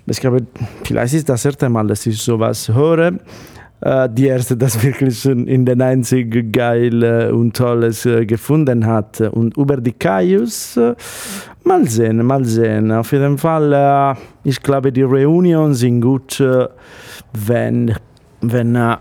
ich 0.06 0.20
glaube, 0.20 0.46
vielleicht 0.84 1.14
ist 1.16 1.30
das 1.30 1.46
erste 1.46 1.70
Mal, 1.70 1.88
dass 1.88 2.06
ich 2.06 2.22
sowas 2.22 2.70
höre. 2.70 3.14
Äh, 3.84 4.08
die 4.10 4.28
erste 4.28 4.56
das 4.56 4.82
wirklich 4.84 5.26
in 5.26 5.66
den 5.66 5.82
einzig 5.82 6.54
geil 6.54 7.04
äh, 7.04 7.32
und 7.32 7.54
tolles 7.56 8.06
äh, 8.06 8.26
gefunden 8.26 8.86
hat. 8.86 9.20
Und 9.20 9.58
über 9.58 9.78
die 9.78 9.92
Caius, 9.92 10.80
mal 11.66 11.88
sehen, 11.88 12.26
mal 12.26 12.46
sehen. 12.46 12.92
Auf 12.94 13.12
jeden 13.12 13.38
Fall, 13.38 14.16
ich 14.44 14.62
glaube, 14.62 14.92
die 14.92 15.02
Reunions 15.02 15.80
sind 15.80 16.02
gut, 16.02 16.42
wenn, 17.34 17.94
wenn 18.42 18.96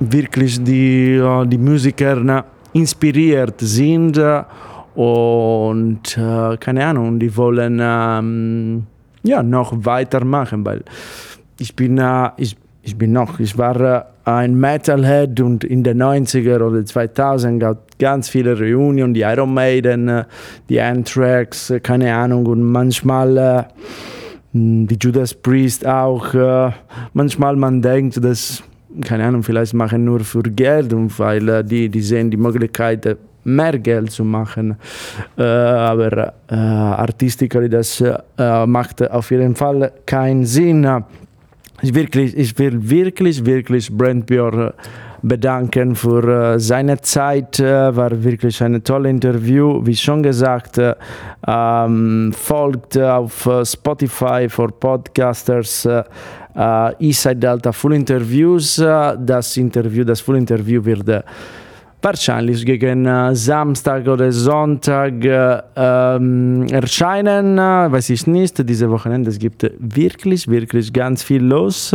wirklich 0.00 0.62
die, 0.62 1.22
die 1.46 1.58
Musiker 1.58 2.44
inspiriert 2.72 3.60
sind 3.60 4.20
und 4.94 6.18
keine 6.60 6.86
Ahnung, 6.86 7.18
die 7.18 7.36
wollen 7.36 7.80
ähm, 7.82 8.86
ja, 9.22 9.42
noch 9.42 9.72
weitermachen, 9.84 10.64
weil 10.64 10.82
ich 11.58 11.74
bin, 11.74 12.00
ich, 12.36 12.56
ich 12.82 12.96
bin 12.96 13.12
noch, 13.12 13.40
ich 13.40 13.56
war 13.58 14.06
ein 14.26 14.58
Metalhead 14.58 15.40
und 15.40 15.62
in 15.62 15.84
den 15.84 16.02
90er 16.02 16.60
oder 16.60 16.84
2000 16.84 17.60
gab 17.60 17.96
ganz 17.98 18.28
viele 18.28 18.58
Reunions, 18.58 19.14
die 19.14 19.20
Iron 19.20 19.54
Maiden, 19.54 20.08
äh, 20.08 20.24
die 20.68 20.80
Anthrax, 20.80 21.70
äh, 21.70 21.78
keine 21.78 22.12
Ahnung, 22.12 22.44
und 22.46 22.62
manchmal 22.64 23.38
äh, 23.38 23.62
hm, 24.52 24.88
die 24.88 24.98
Judas 25.00 25.32
Priest 25.32 25.86
auch. 25.86 26.34
Manchmal 27.12 27.54
man 27.54 27.80
denkt, 27.80 28.22
dass, 28.22 28.64
keine 29.04 29.24
Ahnung, 29.24 29.44
vielleicht 29.44 29.74
machen 29.74 30.04
nur 30.04 30.20
für 30.20 30.42
Geld 30.42 30.92
und 30.92 31.16
weil 31.20 31.62
die, 31.62 31.88
die 31.88 32.00
sehen 32.00 32.28
die 32.28 32.36
Möglichkeit, 32.36 33.16
mehr 33.44 33.78
Geld 33.78 34.10
zu 34.10 34.24
machen. 34.24 34.76
Äh, 35.38 35.42
aber 35.42 36.34
äh, 36.50 36.54
artistisch, 36.54 37.48
das 37.70 38.00
äh, 38.00 38.66
macht 38.66 39.08
auf 39.08 39.30
jeden 39.30 39.54
Fall 39.54 39.92
keinen 40.04 40.44
Sinn. 40.44 41.04
Ich, 41.82 41.94
wirklich, 41.94 42.36
ich 42.36 42.58
will 42.58 42.88
wirklich, 42.88 43.44
wirklich 43.44 43.90
Brent 43.90 44.26
Björn 44.26 44.72
bedanken 45.22 45.94
für 45.94 46.54
äh, 46.54 46.60
seine 46.60 47.00
Zeit. 47.00 47.60
Äh, 47.60 47.94
war 47.94 48.22
wirklich 48.24 48.62
ein 48.62 48.82
tolles 48.82 49.10
Interview. 49.10 49.84
Wie 49.84 49.96
schon 49.96 50.22
gesagt, 50.22 50.78
äh, 50.78 50.94
ähm, 51.46 52.32
folgt 52.32 52.96
auf 52.98 53.46
äh, 53.46 53.64
Spotify 53.64 54.48
für 54.48 54.68
Podcasters 54.68 55.84
äh, 55.84 56.04
Eastside 56.98 57.36
Delta 57.36 57.72
Full 57.72 57.94
Interviews. 57.94 58.76
das 58.76 59.56
Interview, 59.58 60.04
das 60.04 60.20
Full 60.20 60.36
Interview 60.36 60.82
wird 60.82 61.24
wahrscheinlich 62.02 62.64
gegen 62.64 63.06
äh, 63.06 63.34
Samstag 63.34 64.06
oder 64.06 64.30
Sonntag 64.30 65.24
äh, 65.24 65.60
ähm, 65.76 66.66
erscheinen. 66.70 67.58
Äh, 67.58 67.90
weiß 67.92 68.10
ich 68.10 68.26
nicht. 68.26 68.68
Diese 68.68 68.90
Wochenende 68.90 69.30
es 69.30 69.38
gibt 69.38 69.68
wirklich, 69.78 70.48
wirklich 70.48 70.92
ganz 70.92 71.22
viel 71.22 71.42
los. 71.42 71.94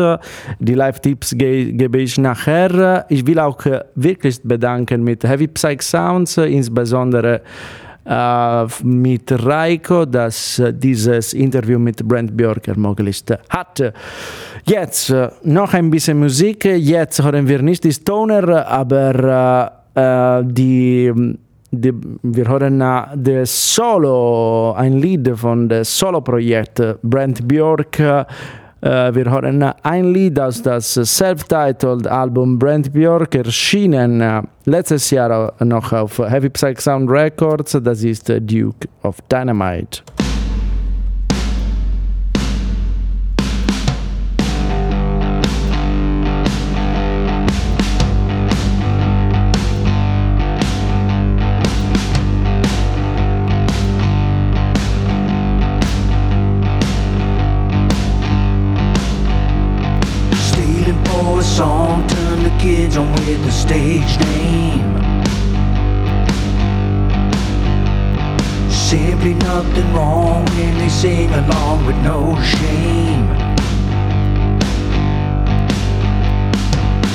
Die 0.59 0.73
Live-Tipps 0.73 1.35
ge 1.37 1.71
gebe 1.71 1.99
ich 1.99 2.17
nachher. 2.17 3.05
Ich 3.09 3.25
will 3.25 3.39
auch 3.39 3.59
wirklich 3.95 4.41
bedanken 4.43 5.03
mit 5.03 5.23
Heavy 5.23 5.47
Psych 5.47 5.81
Sounds, 5.81 6.37
insbesondere 6.37 7.41
äh, 8.05 8.65
mit 8.83 9.31
Reiko, 9.31 10.05
dass 10.05 10.61
dieses 10.73 11.33
Interview 11.33 11.79
mit 11.79 12.05
Brent 12.05 12.35
Björk 12.35 12.67
ermöglicht 12.67 13.31
hat. 13.49 13.93
Jetzt 14.65 15.13
noch 15.43 15.73
ein 15.73 15.89
bisschen 15.89 16.19
Musik. 16.19 16.65
Jetzt 16.65 17.23
hören 17.23 17.47
wir 17.47 17.61
nicht 17.61 17.83
die 17.83 17.93
Stoner, 17.93 18.67
aber 18.67 19.80
äh, 19.95 20.43
die, 20.43 21.11
die, 21.71 21.93
wir 22.23 22.47
hören 22.47 22.79
das 23.15 23.75
Solo, 23.75 24.73
ein 24.73 24.93
Lied 24.93 25.31
von 25.35 25.67
dem 25.67 25.83
Solo-Projekt 25.83 26.81
Brent 27.01 27.47
Björk. 27.47 27.99
Äh, 27.99 28.25
wir 28.81 29.29
hören 29.29 29.63
ein 29.83 30.13
Lied 30.13 30.39
aus 30.39 30.61
das 30.61 30.93
Self-Titled 30.93 32.07
Album 32.07 32.57
Brent 32.57 32.91
Björk, 32.91 33.35
erschienen 33.35 34.21
äh, 34.21 34.41
letztes 34.65 35.11
Jahr 35.11 35.53
noch 35.63 35.93
auf 35.93 36.17
Heavy 36.19 36.49
Psych 36.49 36.81
Sound 36.81 37.09
Records. 37.09 37.77
Das 37.83 38.03
ist 38.03 38.27
Duke 38.29 38.87
of 39.03 39.17
Dynamite. 39.29 40.01
Stage 63.71 64.19
name. 64.19 64.93
Simply 68.69 69.33
nothing 69.35 69.93
wrong 69.93 70.45
when 70.55 70.77
they 70.77 70.89
sing 70.89 71.29
along 71.31 71.85
with 71.85 71.95
no 71.97 72.35
shame. 72.41 73.27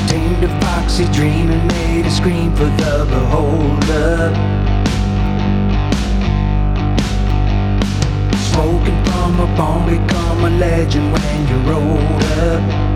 Tamed 0.08 0.44
a 0.44 0.60
foxy 0.60 1.04
dream 1.12 1.50
and 1.50 1.64
made 1.68 2.06
a 2.06 2.10
scream 2.10 2.54
for 2.56 2.70
the 2.80 2.94
beholder. 3.10 4.32
Smoking 8.50 8.98
from 9.04 9.40
a 9.40 9.48
bomb, 9.56 9.84
become 9.90 10.44
a 10.44 10.50
legend 10.58 11.12
when 11.12 11.38
you're 11.48 11.74
older. 11.74 12.95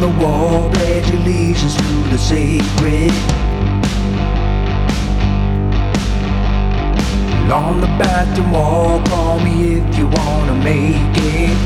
The 0.00 0.24
wall 0.24 0.70
pledge 0.70 1.08
allegiance 1.10 1.74
to 1.74 2.10
the 2.10 2.18
sacred. 2.18 3.45
On 7.50 7.80
the 7.80 7.86
bathroom 7.98 8.52
wall. 8.52 9.02
Call 9.06 9.40
me 9.40 9.74
if 9.74 9.98
you 9.98 10.06
wanna 10.06 10.54
make 10.54 11.16
it. 11.16 11.56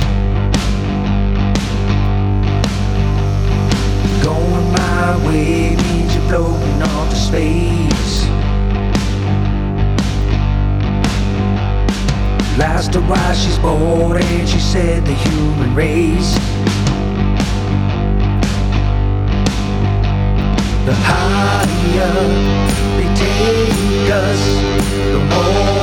Going 4.22 4.72
my 4.72 5.16
way 5.26 5.76
means 5.76 6.14
you're 6.14 6.28
floating 6.28 6.82
off 6.82 7.10
to 7.10 7.16
space. 7.16 8.28
Asked 12.62 12.94
her 12.94 13.00
why 13.00 13.32
she's 13.34 13.58
bored, 13.58 14.22
and 14.22 14.48
she 14.48 14.58
said 14.58 15.04
the 15.04 15.12
human 15.12 15.74
race. 15.74 16.34
The 20.84 20.94
higher 20.94 22.14
they 22.96 23.08
take 23.16 24.10
us, 24.10 24.69
the 25.08 25.18
more 25.18 25.79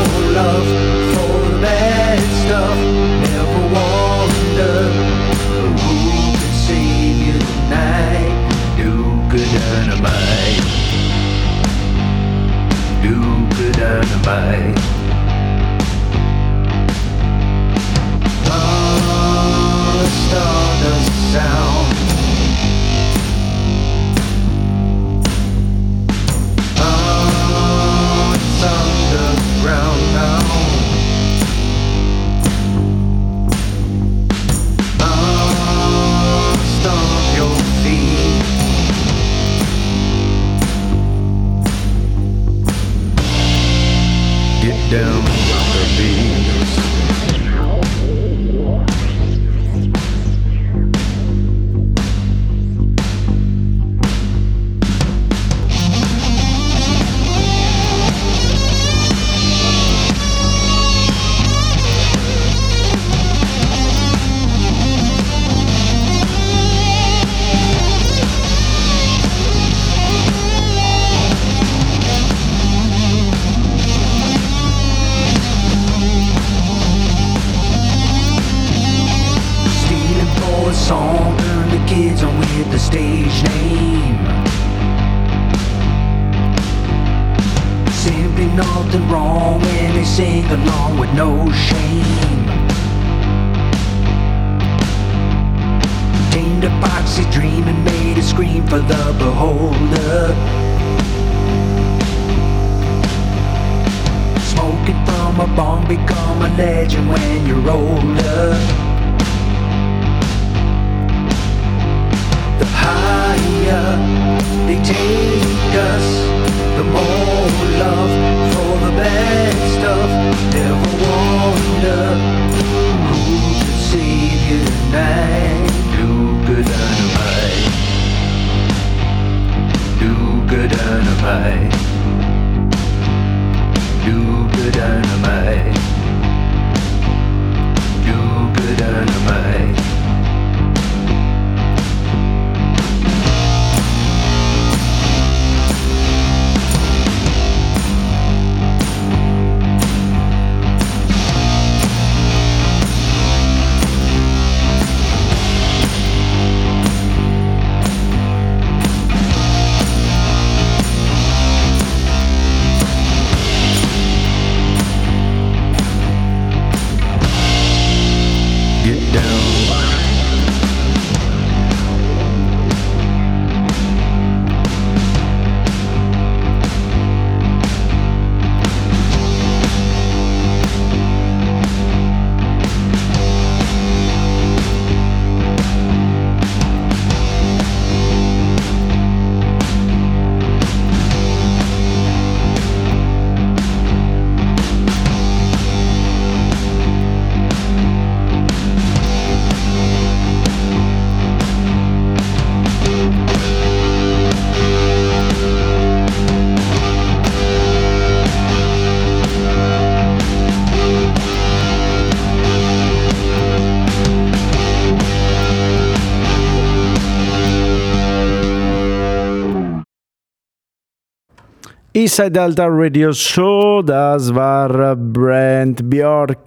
Eastside 221.97 222.29
Delta 222.29 222.67
Radio 222.69 223.11
Show, 223.11 223.81
das 223.81 224.29
war 224.35 224.95
Brand 224.95 225.89
Björk. 225.89 226.45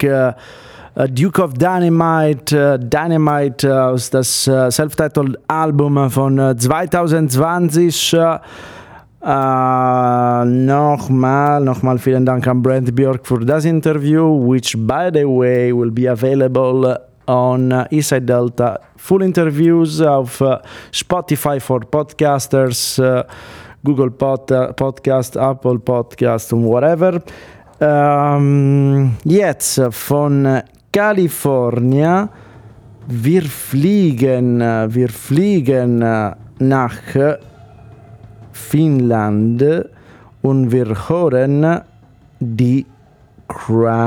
Duke 1.09 1.43
of 1.43 1.55
Dynamite, 1.55 2.79
Dynamite 2.79 3.65
aus 3.65 4.09
das 4.09 4.45
Self-Titled 4.45 5.37
Album 5.49 6.09
von 6.09 6.37
2020. 6.57 8.15
Uh, 9.23 10.45
nochmal, 10.45 11.61
nochmal 11.61 11.99
vielen 11.99 12.25
Dank 12.25 12.47
an 12.47 12.61
Brent 12.61 12.95
Björk 12.95 13.27
für 13.27 13.39
das 13.39 13.65
Interview, 13.65 14.23
which 14.49 14.77
by 14.77 15.09
the 15.13 15.25
way 15.25 15.73
will 15.73 15.91
be 15.91 16.09
available 16.09 16.97
on 17.27 17.71
uh, 17.71 17.85
Eastside 17.91 18.25
Delta. 18.25 18.79
Full 18.97 19.23
interviews 19.23 20.01
auf 20.01 20.41
uh, 20.41 20.59
Spotify 20.91 21.59
for 21.59 21.81
podcasters, 21.81 22.99
uh, 22.99 23.23
Google 23.83 24.11
Pod, 24.11 24.47
Podcast, 24.75 25.35
Apple 25.35 25.79
Podcast 25.79 26.53
und 26.53 26.65
whatever. 26.65 27.21
Um, 27.79 29.15
jetzt 29.23 29.81
von 29.89 30.61
Kalifornien. 30.91 32.29
Wir 33.07 33.41
fliegen, 33.41 34.59
wir 34.59 35.09
fliegen 35.09 35.99
nach 36.59 36.95
Finnland 38.51 39.63
und 40.41 40.71
wir 40.71 41.09
hören 41.09 41.81
die 42.39 42.85
Cranium. 43.47 43.97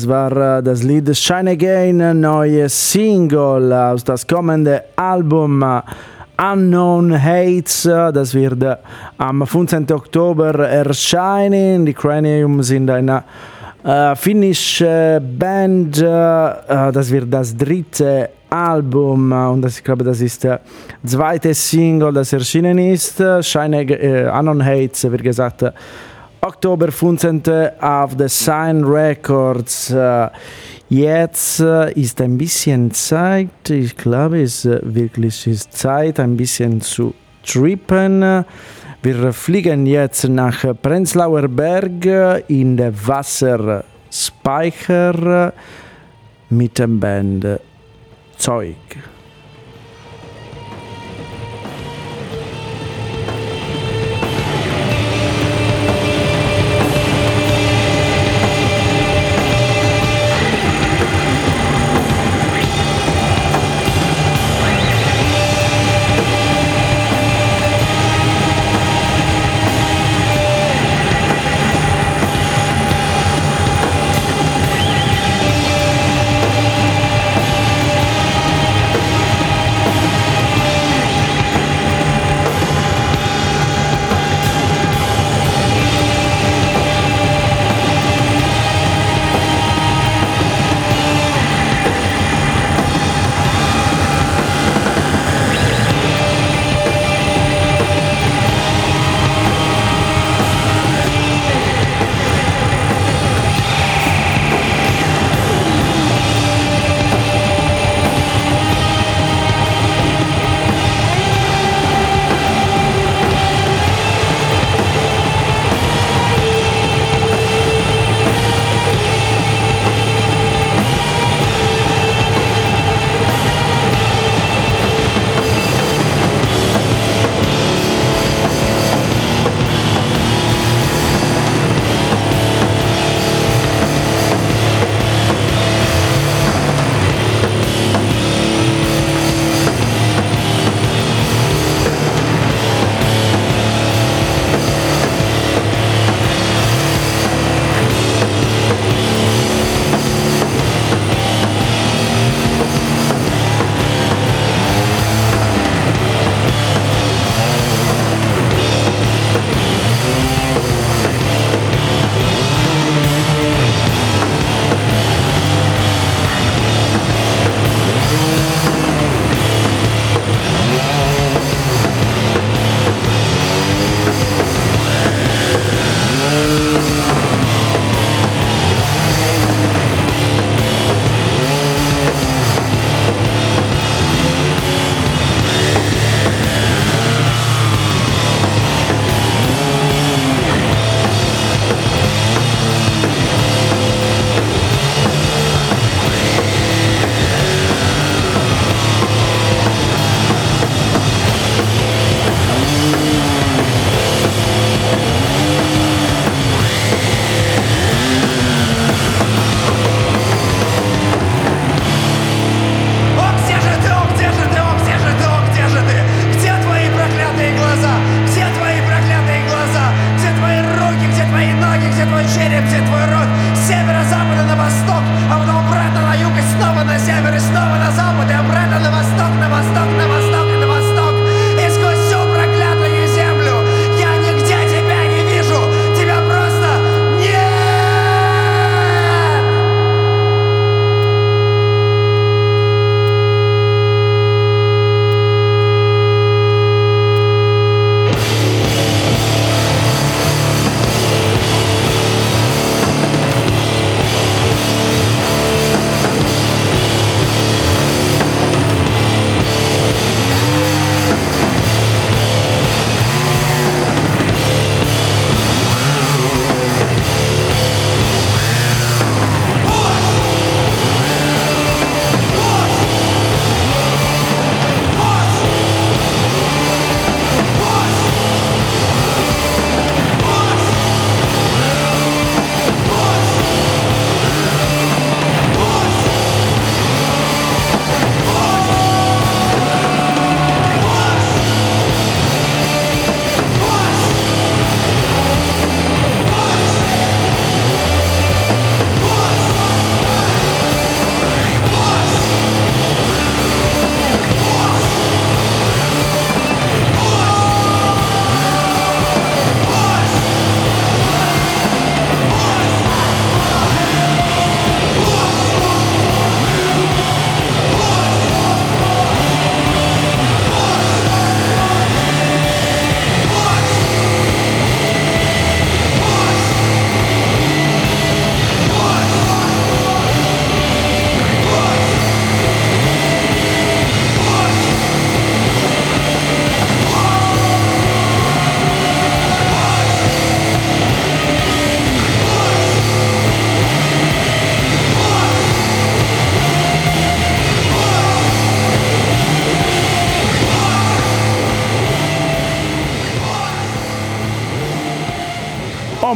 Das 0.00 0.08
war 0.08 0.62
das 0.62 0.82
Lied 0.82 1.14
Shine 1.14 1.50
Again, 1.50 2.00
ein 2.00 2.20
neues 2.20 2.92
Single 2.92 3.70
aus 3.70 4.02
das 4.02 4.26
kommende 4.26 4.82
Album 4.96 5.62
Unknown 6.38 7.22
Hates, 7.22 7.82
das 7.82 8.32
wird 8.32 8.64
am 9.18 9.46
15. 9.46 9.92
Oktober 9.92 10.58
erscheinen. 10.58 11.84
Die 11.84 11.92
Cranium 11.92 12.62
sind 12.62 12.88
eine 12.88 13.24
äh, 13.84 14.16
finnische 14.16 15.20
Band, 15.20 15.98
äh, 15.98 16.02
das 16.92 17.10
wird 17.10 17.30
das 17.30 17.54
dritte 17.54 18.30
Album 18.48 19.32
und 19.32 19.60
das, 19.60 19.78
ich 19.78 19.84
glaube, 19.84 20.04
das 20.04 20.22
ist 20.22 20.44
der 20.44 20.60
zweite 21.04 21.52
Single, 21.52 22.14
das 22.14 22.32
erschienen 22.32 22.78
ist. 22.78 23.22
Shine, 23.42 23.82
äh, 23.82 24.30
Unknown 24.30 24.64
Hates, 24.64 25.12
wie 25.12 25.16
gesagt, 25.18 25.62
Oktober 26.42 26.90
15. 26.90 27.42
auf 27.80 28.12
The 28.18 28.26
Sign 28.26 28.82
Records. 28.84 29.94
Jetzt 30.88 31.60
ist 31.60 32.20
ein 32.22 32.38
bisschen 32.38 32.90
Zeit, 32.92 33.68
ich 33.68 33.94
glaube, 33.94 34.42
es 34.42 34.64
wirklich 34.64 35.46
ist 35.46 35.74
Zeit, 35.74 36.18
ein 36.18 36.38
bisschen 36.38 36.80
zu 36.80 37.12
trippen. 37.44 38.46
Wir 39.02 39.32
fliegen 39.34 39.84
jetzt 39.84 40.26
nach 40.28 40.64
Prenzlauer 40.80 41.46
Berg 41.46 42.06
in 42.48 42.78
den 42.78 42.94
Wasserspeicher 43.06 45.52
mit 46.48 46.78
dem 46.78 46.98
Band 46.98 47.60
Zeug. 48.38 48.76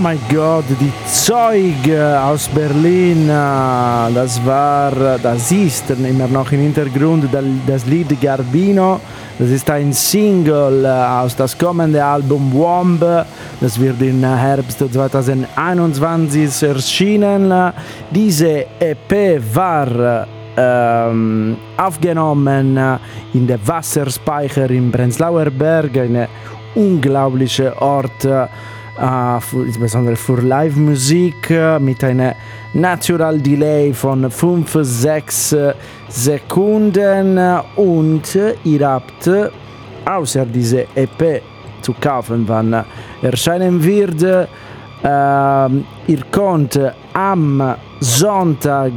Mein 0.04 0.20
Gott, 0.30 0.66
die 0.68 0.92
Zeug 1.06 1.90
aus 2.22 2.46
Berlin, 2.48 3.26
das 3.26 4.38
war, 4.44 4.92
das 5.22 5.50
ist 5.50 5.88
immer 5.88 6.28
noch 6.28 6.52
im 6.52 6.60
Hintergrund 6.60 7.26
das 7.66 7.86
Lied 7.86 8.20
Garbino. 8.20 9.00
Das 9.38 9.48
ist 9.48 9.70
ein 9.70 9.94
Single 9.94 10.84
aus 10.84 11.34
das 11.34 11.56
kommende 11.56 12.04
Album 12.04 12.52
Womb. 12.52 13.00
Das 13.62 13.80
wird 13.80 14.02
im 14.02 14.22
Herbst 14.22 14.78
2021 14.92 16.62
erschienen. 16.62 17.72
Diese 18.10 18.66
EP 18.78 19.40
war 19.54 20.26
ähm, 20.54 21.56
aufgenommen 21.78 22.98
in 23.32 23.46
der 23.46 23.66
Wasserspeicher 23.66 24.68
in 24.68 24.92
Prenzlauer 24.92 25.46
Berg, 25.46 25.96
ein 25.96 26.28
unglaublicher 26.74 27.80
Ort 27.80 28.26
Uh, 28.96 29.40
für, 29.40 29.66
insbesondere 29.66 30.14
für 30.14 30.40
Live-Musik 30.40 31.50
uh, 31.50 31.80
mit 31.80 32.04
einem 32.04 32.32
Natural 32.74 33.40
Delay 33.40 33.92
von 33.92 34.24
5-6 34.30 35.74
Sekunden 36.08 37.36
und 37.74 38.38
ihr 38.62 38.88
habt 38.88 39.28
außer 40.04 40.46
diese 40.46 40.86
EP 40.94 41.42
zu 41.80 41.92
kaufen, 41.94 42.44
wann 42.46 42.84
erscheinen 43.20 43.82
wird, 43.82 44.22
uh, 44.22 45.82
ihr 46.06 46.20
könnt 46.30 46.78
am 47.14 47.74
Sonntag 47.98 48.92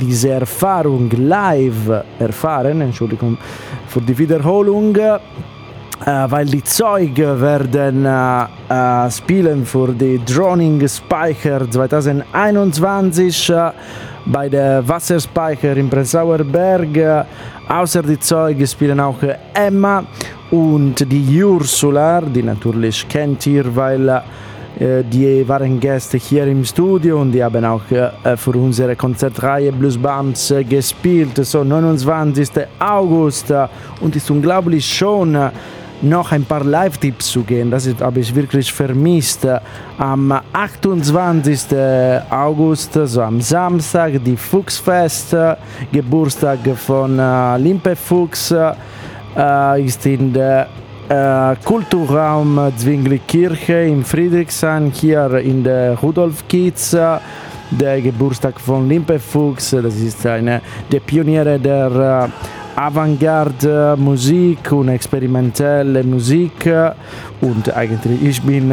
diese 0.00 0.30
Erfahrung 0.30 1.10
live 1.10 2.04
erfahren, 2.18 2.80
Entschuldigung 2.80 3.36
für 3.86 4.00
die 4.00 4.16
Wiederholung. 4.16 4.96
Uh, 6.04 6.28
weil 6.28 6.46
die 6.46 6.64
Zeuge 6.64 7.40
werden 7.40 8.04
uh, 8.04 8.46
uh, 8.68 9.08
spielen 9.08 9.64
für 9.64 9.92
die 9.92 10.20
Droning 10.24 10.88
Speicher 10.88 11.70
2021 11.70 13.52
bei 14.26 14.48
der 14.48 14.88
Wasserspeicher 14.88 15.76
in 15.76 15.88
Prenzlauer 15.88 16.38
Berg. 16.38 17.24
außer 17.68 18.02
die 18.02 18.18
Zeuge 18.18 18.66
spielen 18.66 18.98
auch 18.98 19.22
Emma 19.54 20.02
und 20.50 21.08
die 21.08 21.44
Ursula, 21.44 22.20
die 22.20 22.42
natürlich 22.42 23.06
kennt 23.08 23.46
ihr, 23.46 23.64
weil 23.76 24.22
die 24.80 25.46
waren 25.46 25.78
Gäste 25.78 26.16
hier 26.18 26.46
im 26.48 26.64
Studio 26.64 27.20
und 27.20 27.30
die 27.30 27.44
haben 27.44 27.64
auch 27.64 27.82
für 27.84 28.50
unsere 28.56 28.96
Konzertreihe 28.96 29.70
Blues 29.70 29.96
Bumps 29.96 30.52
gespielt. 30.68 31.36
So 31.44 31.62
29. 31.62 32.48
August 32.80 33.52
und 34.00 34.16
ist 34.16 34.30
unglaublich 34.30 34.84
schon 34.84 35.36
noch 36.02 36.32
ein 36.32 36.44
paar 36.44 36.64
Live-Tipps 36.64 37.30
zu 37.30 37.42
gehen. 37.42 37.70
Das 37.70 37.88
habe 38.00 38.20
ich 38.20 38.34
wirklich 38.34 38.72
vermisst. 38.72 39.46
Am 39.98 40.32
28. 40.52 41.66
August, 42.30 42.98
so 43.04 43.22
am 43.22 43.40
Samstag, 43.40 44.12
die 44.24 44.36
Fuchsfest, 44.36 45.36
Geburtstag 45.92 46.58
von 46.76 47.18
äh, 47.18 47.56
Limpe 47.58 47.96
Fuchs, 47.96 48.52
äh, 48.52 49.84
ist 49.84 50.04
in 50.06 50.32
der 50.32 50.66
äh, 51.08 51.54
Kulturraum 51.64 52.72
Zwingli-Kirche 52.76 53.82
in 53.82 54.04
Friedrichshain, 54.04 54.90
hier 54.90 55.38
in 55.38 55.62
der 55.62 55.98
Rudolf-Kiez 55.98 56.96
der 57.70 58.02
Geburtstag 58.02 58.60
von 58.60 58.88
Limpe 58.88 59.18
Fuchs. 59.18 59.70
Das 59.70 59.96
ist 59.96 60.26
eine 60.26 60.60
der 60.90 61.00
Pioniere 61.00 61.58
der 61.58 62.30
Avantgarde 62.76 63.96
Musik 63.98 64.72
und 64.72 64.88
experimentelle 64.88 66.02
Musik 66.02 66.70
und 67.40 67.74
eigentlich 67.74 68.22
ich 68.22 68.42
bin 68.42 68.72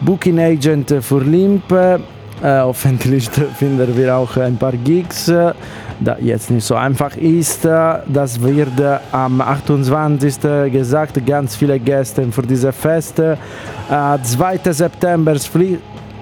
Booking 0.00 0.38
Agent 0.38 0.94
für 1.00 1.20
Limp. 1.20 1.70
Äh, 1.72 1.98
hoffentlich 2.42 3.30
finden 3.58 3.96
wir 3.96 4.14
auch 4.14 4.36
ein 4.36 4.56
paar 4.56 4.72
Gigs, 4.72 5.26
da 5.26 6.16
jetzt 6.20 6.50
nicht 6.50 6.64
so 6.64 6.74
einfach 6.74 7.16
ist. 7.16 7.64
Das 7.64 8.40
wird 8.40 8.78
am 9.10 9.40
28. 9.40 10.40
gesagt, 10.70 11.24
ganz 11.26 11.56
viele 11.56 11.78
Gäste 11.80 12.30
für 12.30 12.42
diese 12.42 12.72
Feste. 12.72 13.38
Äh, 13.90 14.18
2. 14.22 14.60
September 14.72 15.38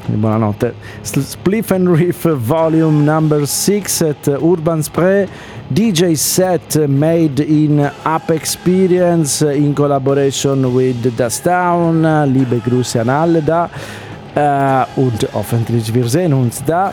Buonanotte. 0.07 0.75
Spliff 1.03 1.71
and 1.73 1.89
Riff 1.89 2.25
Volume 2.25 3.05
Number 3.05 3.47
6 3.47 4.03
at 4.03 4.29
Urban 4.29 4.83
Spray. 4.83 5.27
DJ 5.69 6.15
set 6.15 6.77
made 6.89 7.41
in 7.41 7.81
Up 8.05 8.31
Experience 8.31 9.41
in 9.41 9.75
collaboration 9.75 10.75
with 10.75 11.17
Dustown. 11.17 12.03
Liebe 12.33 12.61
Grüße 12.61 13.01
an 13.01 13.09
alle 13.09 13.43
da. 13.43 13.71
Uh, 14.37 14.85
und 14.97 15.29
hoffentlich 15.33 15.95
wir 15.95 16.09
sehen 16.09 16.35
uns 16.35 16.63
da. 16.65 16.93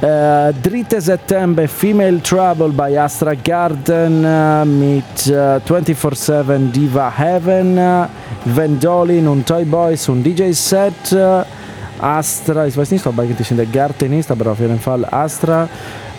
Uh, 0.00 0.52
3. 0.62 1.00
September 1.00 1.66
Female 1.66 2.20
Trouble 2.22 2.68
bei 2.68 3.00
Astra 3.00 3.34
Garden 3.34 4.24
uh, 4.24 4.64
mit 4.64 5.04
24-7 5.16 6.70
Diva 6.70 7.10
Heaven, 7.16 8.06
Vendolin 8.44 9.26
und 9.26 9.46
Toy 9.46 9.64
Boys 9.64 10.08
und 10.08 10.22
DJ 10.22 10.52
Set. 10.52 10.92
Astra, 12.02 12.66
ich 12.66 12.76
weiß 12.76 12.90
nicht, 12.90 13.06
ob 13.06 13.18
eigentlich 13.18 13.50
in 13.50 13.56
der 13.56 13.66
Garten 13.66 14.12
ist, 14.12 14.30
aber 14.30 14.50
auf 14.50 14.58
jeden 14.58 14.80
Fall 14.80 15.04
Astra. 15.04 15.68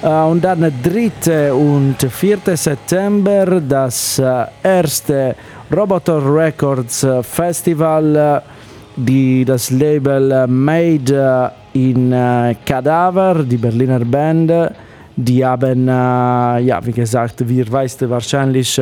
Uh, 0.02 0.32
und 0.32 0.44
dann 0.44 0.70
3. 0.84 1.54
und 1.54 1.96
4. 1.98 2.38
September 2.56 3.62
das 3.62 4.20
uh, 4.20 4.44
erste 4.62 5.34
Roboter 5.74 6.22
Records 6.26 7.06
uh, 7.06 7.24
Festival, 7.24 8.42
die 8.98 9.46
das 9.46 9.70
Label 9.70 10.46
Made 10.48 11.52
in 11.72 12.12
Cadaver, 12.66 13.46
die 13.46 13.56
Berliner 13.56 14.04
Band, 14.04 14.52
die 15.16 15.46
haben, 15.46 15.88
ja, 15.88 16.80
wie 16.84 16.92
gesagt, 16.92 17.48
wie 17.48 17.60
ihr 17.60 17.72
weißt, 17.72 18.08
wahrscheinlich 18.10 18.80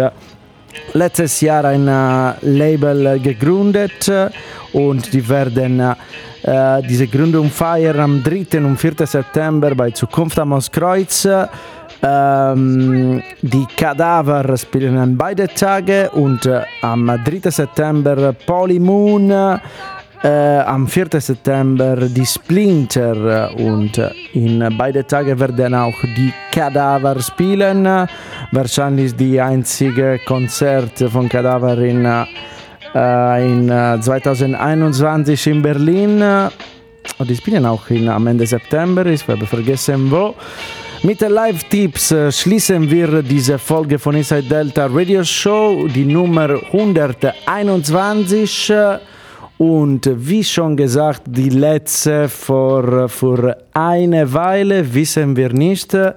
letztes 0.94 1.40
Jahr 1.40 1.66
ein 1.66 1.86
Label 2.42 3.20
gegründet 3.20 4.12
und 4.74 5.14
die 5.14 5.30
werden 5.30 5.96
äh, 6.44 6.82
diese 6.84 7.08
Gründung 7.08 7.50
feiern 7.50 8.00
am 8.00 8.24
3. 8.24 8.64
und 8.66 8.78
4. 8.78 9.06
September 9.06 9.76
bei 9.76 9.92
Zukunft 9.92 10.40
am 10.40 10.54
Ostkreuz. 10.54 11.28
Ähm, 12.04 13.22
die 13.42 13.68
Kadaver 13.78 14.58
spielen 14.58 14.98
an 14.98 15.16
beide 15.16 15.48
Tage 15.48 16.10
und 16.10 16.48
äh, 16.48 16.62
am 16.82 17.06
3. 17.06 17.52
September 17.52 18.34
Polymoon, 18.34 19.30
äh, 19.30 20.28
am 20.28 20.88
4. 20.88 21.08
September 21.20 21.96
die 21.96 22.26
Splinter 22.26 23.52
und 23.56 24.00
äh, 24.00 24.10
in 24.34 24.68
beide 24.76 25.06
Tage 25.06 25.40
werden 25.40 25.76
auch 25.76 26.00
die 26.18 26.34
Kadaver 26.52 27.20
spielen. 27.22 27.88
Wahrscheinlich 28.52 29.16
die 29.16 29.40
einzige 29.40 30.20
Konzert 30.26 30.98
von 31.12 31.30
Kadaver 31.30 31.78
in 31.78 32.06
äh, 32.06 32.26
in 32.94 33.68
2021 33.68 35.48
äh, 35.48 35.52
in 35.52 35.62
Berlin. 35.62 36.24
Und 37.18 37.30
die 37.30 37.36
spielen 37.36 37.66
auch 37.66 37.90
in, 37.90 38.08
am 38.10 38.28
Ende 38.28 38.46
September, 38.46 39.06
ich 39.06 39.28
habe 39.28 39.46
vergessen 39.46 40.12
wo. 40.12 40.36
Mit 41.04 41.22
den 41.22 41.32
Live-Tipps 41.32 42.12
äh, 42.12 42.32
schließen 42.32 42.92
wir 42.92 43.24
diese 43.24 43.58
Folge 43.58 43.98
von 43.98 44.16
Inside 44.16 44.44
Delta 44.44 44.86
Radio 44.86 45.24
Show, 45.24 45.88
die 45.88 46.06
Nummer 46.06 46.60
121. 46.72 48.72
Und 49.62 50.10
wie 50.12 50.44
schon 50.44 50.76
gesagt, 50.76 51.22
die 51.28 51.50
letzte 51.50 52.28
für, 52.30 53.08
für 53.08 53.56
eine 53.74 54.34
Weile, 54.34 54.92
wissen 54.92 55.36
wir 55.36 55.54
nicht, 55.54 55.94
äh, 55.94 56.14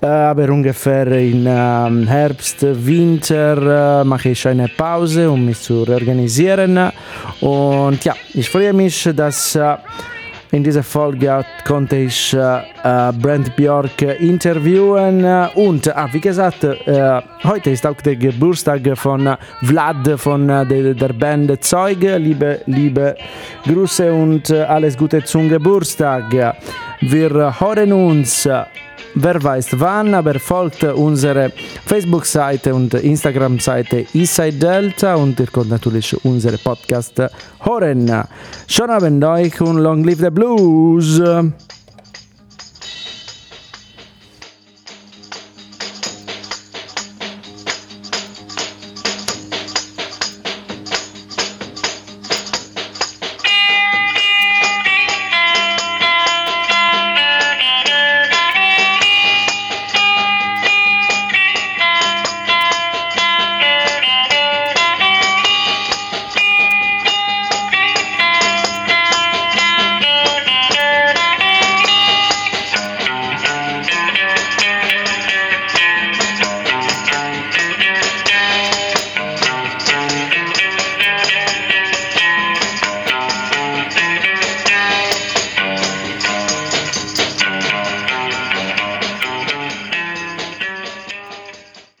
aber 0.00 0.48
ungefähr 0.48 1.06
im 1.08 1.46
ähm, 1.46 2.06
Herbst, 2.06 2.62
Winter 2.62 4.00
äh, 4.00 4.04
mache 4.04 4.30
ich 4.30 4.48
eine 4.48 4.68
Pause, 4.68 5.30
um 5.30 5.44
mich 5.44 5.60
zu 5.60 5.82
reorganisieren. 5.82 6.90
Und 7.42 8.02
ja, 8.06 8.14
ich 8.32 8.48
freue 8.48 8.72
mich, 8.72 9.06
dass 9.14 9.54
äh, 9.54 9.76
in 10.52 10.62
dieser 10.62 10.82
Folge 10.82 11.44
konnte 11.66 11.96
ich 11.96 12.34
äh, 12.34 12.62
Brent 13.20 13.56
Björk 13.56 14.02
interviewen 14.20 15.24
und 15.54 15.96
ah, 15.96 16.08
wie 16.12 16.20
gesagt, 16.20 16.62
äh, 16.64 17.22
heute 17.42 17.70
ist 17.70 17.86
auch 17.86 18.00
der 18.02 18.16
Geburtstag 18.16 18.82
von 18.96 19.34
Vlad 19.62 20.20
von 20.20 20.46
der, 20.46 20.64
der 20.66 21.12
Band 21.14 21.64
Zeuge. 21.64 22.18
Liebe, 22.18 22.60
liebe 22.66 23.16
Grüße 23.64 24.12
und 24.12 24.50
alles 24.50 24.96
Gute 24.96 25.24
zum 25.24 25.48
Geburtstag. 25.48 26.30
Wir 27.00 27.60
hören 27.60 27.92
uns 27.92 28.46
wer 29.14 29.42
weiß 29.42 29.78
wann, 29.78 30.14
aber 30.14 30.38
folgt 30.38 30.84
unsere 30.84 31.52
Facebook-Seite 31.86 32.74
und 32.74 32.94
Instagram-Seite 32.94 34.06
Eastside 34.14 34.58
Delta 34.58 35.14
und 35.14 35.38
ihr 35.40 35.46
könnt 35.46 35.70
natürlich 35.70 36.16
unsere 36.24 36.58
Podcast 36.58 37.20
hören. 37.60 38.24
Schönen 38.66 38.90
Abend 38.90 39.24
euch 39.24 39.60
und 39.60 39.78
long 39.78 40.04
live 40.04 40.20
the 40.20 40.30
blues! 40.30 41.20